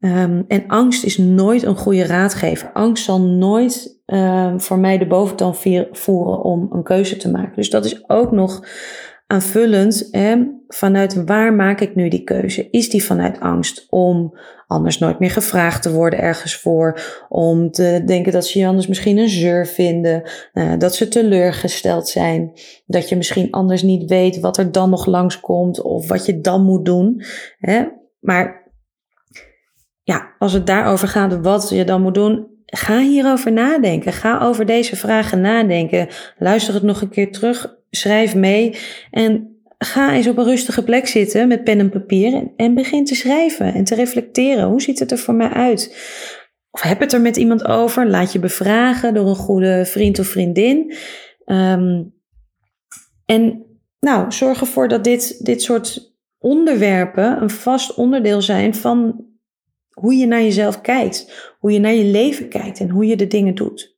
Um, 0.00 0.44
en 0.48 0.66
angst 0.66 1.04
is 1.04 1.18
nooit 1.18 1.62
een 1.62 1.76
goede 1.76 2.06
raadgever. 2.06 2.70
Angst 2.72 3.04
zal 3.04 3.20
nooit 3.20 4.00
um, 4.06 4.60
voor 4.60 4.78
mij 4.78 4.98
de 4.98 5.06
boventoon 5.06 5.54
voeren 5.92 6.42
om 6.42 6.68
een 6.72 6.82
keuze 6.82 7.16
te 7.16 7.30
maken. 7.30 7.56
Dus 7.56 7.70
dat 7.70 7.84
is 7.84 8.08
ook 8.08 8.32
nog 8.32 8.66
aanvullend. 9.26 10.08
Vanuit 10.68 11.24
waar 11.24 11.52
maak 11.52 11.80
ik 11.80 11.94
nu 11.94 12.08
die 12.08 12.24
keuze? 12.24 12.70
Is 12.70 12.90
die 12.90 13.04
vanuit 13.04 13.40
angst 13.40 13.86
om 13.90 14.38
anders 14.66 14.98
nooit 14.98 15.18
meer 15.18 15.30
gevraagd 15.30 15.82
te 15.82 15.92
worden 15.92 16.18
ergens 16.18 16.56
voor. 16.56 17.00
Om 17.28 17.70
te 17.70 18.02
denken 18.06 18.32
dat 18.32 18.46
ze 18.46 18.58
je 18.58 18.66
anders 18.66 18.86
misschien 18.86 19.18
een 19.18 19.28
zeur 19.28 19.66
vinden. 19.66 20.22
Uh, 20.54 20.72
dat 20.78 20.94
ze 20.94 21.08
teleurgesteld 21.08 22.08
zijn. 22.08 22.52
Dat 22.86 23.08
je 23.08 23.16
misschien 23.16 23.50
anders 23.50 23.82
niet 23.82 24.10
weet 24.10 24.40
wat 24.40 24.56
er 24.56 24.72
dan 24.72 24.90
nog 24.90 25.06
langskomt. 25.06 25.82
Of 25.82 26.08
wat 26.08 26.26
je 26.26 26.40
dan 26.40 26.64
moet 26.64 26.84
doen. 26.84 27.22
Hè? 27.58 27.84
Maar 28.20 28.67
ja, 30.08 30.34
als 30.38 30.52
het 30.52 30.66
daarover 30.66 31.08
gaat 31.08 31.40
wat 31.40 31.68
je 31.68 31.84
dan 31.84 32.02
moet 32.02 32.14
doen. 32.14 32.46
Ga 32.66 33.00
hierover 33.00 33.52
nadenken. 33.52 34.12
Ga 34.12 34.40
over 34.40 34.66
deze 34.66 34.96
vragen 34.96 35.40
nadenken. 35.40 36.08
Luister 36.38 36.74
het 36.74 36.82
nog 36.82 37.00
een 37.00 37.08
keer 37.08 37.32
terug. 37.32 37.76
Schrijf 37.90 38.34
mee. 38.34 38.76
En 39.10 39.60
ga 39.78 40.12
eens 40.12 40.26
op 40.26 40.38
een 40.38 40.44
rustige 40.44 40.84
plek 40.84 41.06
zitten 41.06 41.48
met 41.48 41.64
pen 41.64 41.78
en 41.78 41.90
papier 41.90 42.50
en 42.56 42.74
begin 42.74 43.04
te 43.04 43.14
schrijven 43.14 43.74
en 43.74 43.84
te 43.84 43.94
reflecteren. 43.94 44.68
Hoe 44.68 44.82
ziet 44.82 44.98
het 44.98 45.10
er 45.10 45.18
voor 45.18 45.34
mij 45.34 45.48
uit? 45.50 45.96
Of 46.70 46.82
heb 46.82 47.00
het 47.00 47.12
er 47.12 47.20
met 47.20 47.36
iemand 47.36 47.64
over? 47.64 48.08
Laat 48.08 48.32
je 48.32 48.38
bevragen 48.38 49.14
door 49.14 49.28
een 49.28 49.34
goede 49.34 49.84
vriend 49.86 50.18
of 50.18 50.26
vriendin. 50.26 50.94
Um, 51.46 52.14
en 53.24 53.64
nou, 54.00 54.32
zorg 54.32 54.60
ervoor 54.60 54.88
dat 54.88 55.04
dit, 55.04 55.44
dit 55.44 55.62
soort 55.62 56.16
onderwerpen 56.38 57.42
een 57.42 57.50
vast 57.50 57.94
onderdeel 57.94 58.42
zijn 58.42 58.74
van 58.74 59.27
hoe 60.00 60.14
je 60.14 60.26
naar 60.26 60.42
jezelf 60.42 60.80
kijkt, 60.80 61.52
hoe 61.58 61.72
je 61.72 61.78
naar 61.78 61.94
je 61.94 62.04
leven 62.04 62.48
kijkt 62.48 62.80
en 62.80 62.88
hoe 62.88 63.06
je 63.06 63.16
de 63.16 63.26
dingen 63.26 63.54
doet. 63.54 63.96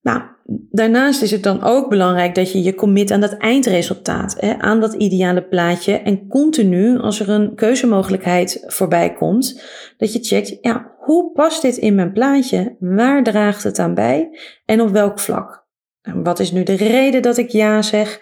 Nou, 0.00 0.22
daarnaast 0.70 1.22
is 1.22 1.30
het 1.30 1.42
dan 1.42 1.62
ook 1.62 1.88
belangrijk 1.88 2.34
dat 2.34 2.52
je 2.52 2.62
je 2.62 2.74
commit 2.74 3.10
aan 3.10 3.20
dat 3.20 3.36
eindresultaat, 3.36 4.36
hè, 4.38 4.58
aan 4.58 4.80
dat 4.80 4.94
ideale 4.94 5.42
plaatje. 5.42 5.92
En 5.92 6.26
continu, 6.28 6.98
als 6.98 7.20
er 7.20 7.28
een 7.28 7.54
keuzemogelijkheid 7.54 8.64
voorbij 8.66 9.12
komt, 9.12 9.62
dat 9.96 10.12
je 10.12 10.18
checkt, 10.22 10.58
ja, 10.60 10.94
hoe 10.98 11.32
past 11.32 11.62
dit 11.62 11.76
in 11.76 11.94
mijn 11.94 12.12
plaatje? 12.12 12.76
Waar 12.78 13.22
draagt 13.22 13.62
het 13.62 13.78
aan 13.78 13.94
bij? 13.94 14.38
En 14.64 14.80
op 14.80 14.88
welk 14.88 15.20
vlak? 15.20 15.66
En 16.02 16.22
wat 16.22 16.40
is 16.40 16.52
nu 16.52 16.62
de 16.62 16.74
reden 16.74 17.22
dat 17.22 17.36
ik 17.36 17.48
ja 17.48 17.82
zeg? 17.82 18.20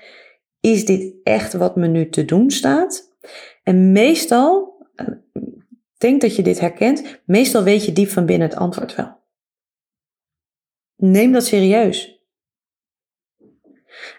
Is 0.60 0.84
dit 0.84 1.14
echt 1.22 1.52
wat 1.52 1.76
me 1.76 1.86
nu 1.86 2.08
te 2.08 2.24
doen 2.24 2.50
staat? 2.50 3.16
En 3.62 3.92
meestal, 3.92 4.74
eh, 4.94 5.06
denk 6.00 6.20
dat 6.20 6.36
je 6.36 6.42
dit 6.42 6.60
herkent, 6.60 7.20
meestal 7.24 7.62
weet 7.62 7.84
je 7.84 7.92
diep 7.92 8.08
van 8.08 8.26
binnen 8.26 8.48
het 8.48 8.58
antwoord 8.58 8.94
wel. 8.94 9.18
Neem 10.96 11.32
dat 11.32 11.44
serieus. 11.44 12.18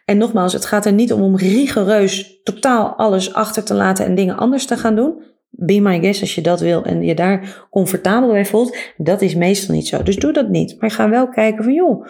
En 0.05 0.17
nogmaals, 0.17 0.53
het 0.53 0.65
gaat 0.65 0.85
er 0.85 0.93
niet 0.93 1.13
om 1.13 1.21
om 1.21 1.37
rigoureus 1.37 2.41
totaal 2.43 2.95
alles 2.95 3.33
achter 3.33 3.63
te 3.63 3.73
laten 3.73 4.05
en 4.05 4.15
dingen 4.15 4.37
anders 4.37 4.65
te 4.65 4.77
gaan 4.77 4.95
doen. 4.95 5.23
Be 5.49 5.79
my 5.79 5.99
guest 5.99 6.21
als 6.21 6.35
je 6.35 6.41
dat 6.41 6.59
wil 6.59 6.83
en 6.83 7.03
je 7.03 7.15
daar 7.15 7.67
comfortabel 7.69 8.29
bij 8.29 8.45
voelt. 8.45 8.77
Dat 8.97 9.21
is 9.21 9.35
meestal 9.35 9.75
niet 9.75 9.87
zo. 9.87 10.03
Dus 10.03 10.15
doe 10.15 10.33
dat 10.33 10.49
niet. 10.49 10.75
Maar 10.79 10.91
ga 10.91 11.09
wel 11.09 11.29
kijken 11.29 11.63
van 11.63 11.73
joh, 11.73 12.05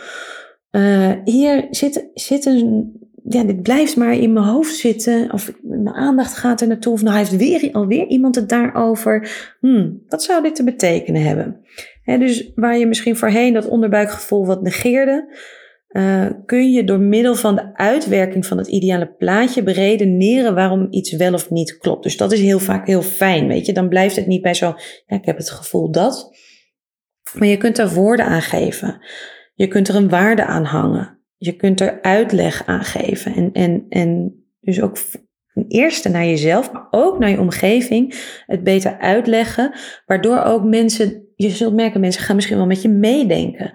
uh, 0.72 1.12
hier 1.24 1.68
zit, 1.70 2.10
zit 2.14 2.46
een 2.46 3.00
ja, 3.24 3.44
dit 3.44 3.62
blijft 3.62 3.98
maar 3.98 4.14
in 4.14 4.34
mijn 4.34 4.46
hoofd 4.46 4.76
zitten. 4.76 5.34
Of 5.34 5.54
mijn 5.84 5.96
aandacht 5.96 6.38
gaat 6.38 6.62
er 6.62 6.67
naartoe. 6.67 6.94
Of 6.94 7.02
nou 7.02 7.17
heeft 7.17 7.36
weer 7.36 7.70
alweer 7.72 8.08
iemand 8.08 8.36
het 8.36 8.50
daarover. 8.50 9.32
Hmm, 9.60 10.04
wat 10.08 10.24
zou 10.24 10.44
dit 10.44 10.56
te 10.56 10.63
betekenen 10.63 11.24
hebben? 11.24 11.60
dus 12.20 12.52
waar 12.56 12.78
je 12.78 12.88
misschien 12.88 13.17
voorheen 13.17 13.54
dat 13.54 13.67
onderbuikgevoel 13.67 14.46
wat 14.46 14.62
negeerde. 14.62 15.36
Uh, 15.89 16.26
kun 16.46 16.72
je 16.72 16.84
door 16.84 17.00
middel 17.00 17.36
van 17.36 17.56
de 17.56 17.76
uitwerking 17.76 18.46
van 18.46 18.58
het 18.58 18.67
ideale 18.67 19.15
plaatje 19.17 19.63
beredeneren 19.63 20.56
waarom 20.56 20.88
iets 20.89 21.15
wel 21.15 21.34
of 21.34 21.50
niet 21.50 21.78
klopt. 21.78 22.04
Dus 22.04 22.17
dat 22.17 22.32
is 22.32 22.41
heel 22.41 22.60
vaak 22.60 22.88
heel 22.88 23.02
fijn, 23.02 23.48
weet 23.48 23.65
je. 23.65 23.74
Dan 23.74 23.89
blijft 23.89 24.15
het 24.15 24.28
niet 24.28 24.41
bij 24.41 24.54
zo, 24.54 24.74
ja, 25.06 25.15
ik 25.15 25.26
heb 25.26 25.38
het 25.38 25.50
gevoel 25.50 25.91
dat. 25.91 26.38
Maar 27.38 27.48
je 27.48 27.58
kunt 27.58 27.78
er 27.78 27.94
woorden 27.94 28.26
aan 28.26 28.41
geven. 28.41 29.00
Je 29.54 29.67
kunt 29.67 29.88
er 29.88 29.96
een 29.96 30.10
waarde 30.10 30.46
aan 30.46 30.63
hangen. 30.63 31.20
Je 31.38 31.56
kunt 31.56 31.82
er 31.82 32.02
uitleg 32.02 32.65
aan 32.65 32.84
geven. 32.84 33.34
En, 33.34 33.52
en, 33.52 33.86
en 33.89 34.36
dus 34.60 34.82
ook 34.82 34.98
ten 35.54 35.66
eerste 35.68 36.10
naar 36.10 36.26
jezelf, 36.26 36.72
maar 36.72 36.88
ook 36.92 37.20
naar 37.20 37.30
je 37.30 37.40
omgeving 37.40 38.16
het 38.46 38.64
beter 38.64 38.98
uitleggen. 39.00 39.74
Waardoor 40.06 40.44
ook 40.44 40.64
mensen, 40.64 41.26
je 41.36 41.50
zult 41.50 41.74
merken, 41.74 42.00
mensen 42.00 42.24
gaan 42.24 42.36
misschien 42.36 42.58
wel 42.58 42.66
met 42.66 42.82
je 42.82 42.90
meedenken. 42.90 43.72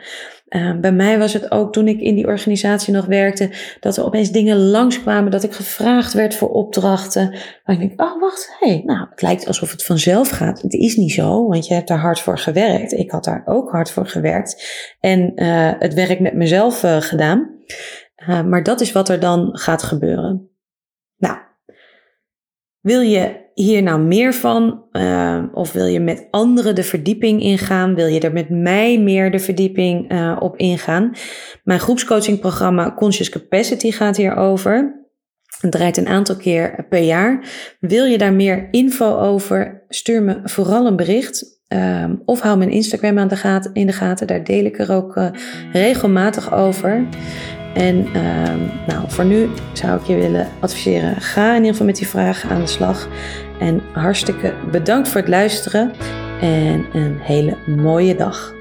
Uh, 0.49 0.81
bij 0.81 0.93
mij 0.93 1.19
was 1.19 1.33
het 1.33 1.51
ook 1.51 1.73
toen 1.73 1.89
ik 1.89 2.01
in 2.01 2.15
die 2.15 2.27
organisatie 2.27 2.93
nog 2.93 3.07
werkte, 3.07 3.51
dat 3.81 3.97
er 3.97 4.05
opeens 4.05 4.31
dingen 4.31 4.59
langskwamen, 4.59 5.31
dat 5.31 5.43
ik 5.43 5.53
gevraagd 5.53 6.13
werd 6.13 6.35
voor 6.35 6.49
opdrachten. 6.49 7.31
Maar 7.65 7.75
ik 7.75 7.79
denk, 7.79 8.01
oh 8.01 8.21
wacht, 8.21 8.57
hey, 8.61 8.83
nou, 8.85 9.07
het 9.11 9.23
lijkt 9.23 9.47
alsof 9.47 9.71
het 9.71 9.85
vanzelf 9.85 10.29
gaat. 10.29 10.63
Het 10.63 10.73
is 10.73 10.97
niet 10.97 11.13
zo, 11.13 11.47
want 11.49 11.67
je 11.67 11.75
hebt 11.75 11.89
daar 11.89 11.99
hard 11.99 12.21
voor 12.21 12.39
gewerkt. 12.39 12.93
Ik 12.93 13.11
had 13.11 13.25
daar 13.25 13.43
ook 13.45 13.71
hard 13.71 13.91
voor 13.91 14.07
gewerkt 14.07 14.65
en 15.01 15.33
uh, 15.35 15.73
het 15.79 15.95
werk 15.95 16.21
met 16.21 16.35
mezelf 16.35 16.83
uh, 16.83 17.01
gedaan. 17.01 17.55
Maar 18.27 18.63
dat 18.63 18.81
is 18.81 18.93
wat 18.93 19.09
er 19.09 19.21
dan 19.21 19.49
gaat 19.53 19.83
gebeuren. 19.83 20.56
Wil 22.87 23.01
je 23.01 23.37
hier 23.55 23.83
nou 23.83 24.01
meer 24.01 24.35
van? 24.35 24.85
Uh, 24.93 25.43
of 25.53 25.73
wil 25.73 25.87
je 25.87 26.01
met 26.01 26.27
anderen 26.31 26.75
de 26.75 26.83
verdieping 26.83 27.43
ingaan? 27.43 27.95
Wil 27.95 28.07
je 28.07 28.21
er 28.21 28.33
met 28.33 28.51
mij 28.51 28.99
meer 28.99 29.31
de 29.31 29.39
verdieping 29.39 30.13
uh, 30.13 30.37
op 30.41 30.57
ingaan? 30.57 31.13
Mijn 31.65 31.81
groepscoachingprogramma 31.81 32.95
Conscious 32.95 33.29
Capacity 33.29 33.91
gaat 33.91 34.17
hierover. 34.17 35.05
Het 35.61 35.71
draait 35.71 35.97
een 35.97 36.09
aantal 36.09 36.37
keer 36.37 36.87
per 36.89 37.03
jaar. 37.03 37.45
Wil 37.81 38.05
je 38.05 38.19
daar 38.19 38.33
meer 38.33 38.69
info 38.71 39.19
over? 39.19 39.85
Stuur 39.89 40.23
me 40.23 40.41
vooral 40.45 40.87
een 40.87 40.97
bericht. 40.97 41.55
Uh, 41.69 42.05
of 42.25 42.41
hou 42.41 42.59
mijn 42.59 42.71
Instagram 42.71 43.19
aan 43.19 43.29
de 43.29 43.37
gaten, 43.37 43.75
in 43.75 43.87
de 43.87 43.93
gaten. 43.93 44.27
Daar 44.27 44.45
deel 44.45 44.65
ik 44.65 44.79
er 44.79 44.93
ook 44.93 45.17
uh, 45.17 45.29
regelmatig 45.73 46.55
over. 46.55 47.07
En 47.77 48.07
uh, 48.17 48.23
nou, 48.87 49.05
voor 49.07 49.25
nu 49.25 49.49
zou 49.73 50.01
ik 50.01 50.07
je 50.07 50.15
willen 50.15 50.49
adviseren: 50.61 51.21
ga 51.21 51.49
in 51.49 51.57
ieder 51.57 51.71
geval 51.71 51.87
met 51.87 51.97
die 51.97 52.09
vragen 52.09 52.51
aan 52.51 52.61
de 52.61 52.67
slag. 52.67 53.09
En 53.59 53.81
hartstikke 53.93 54.55
bedankt 54.71 55.09
voor 55.09 55.21
het 55.21 55.31
luisteren 55.31 55.93
en 56.41 56.87
een 56.93 57.19
hele 57.21 57.57
mooie 57.67 58.17
dag. 58.17 58.56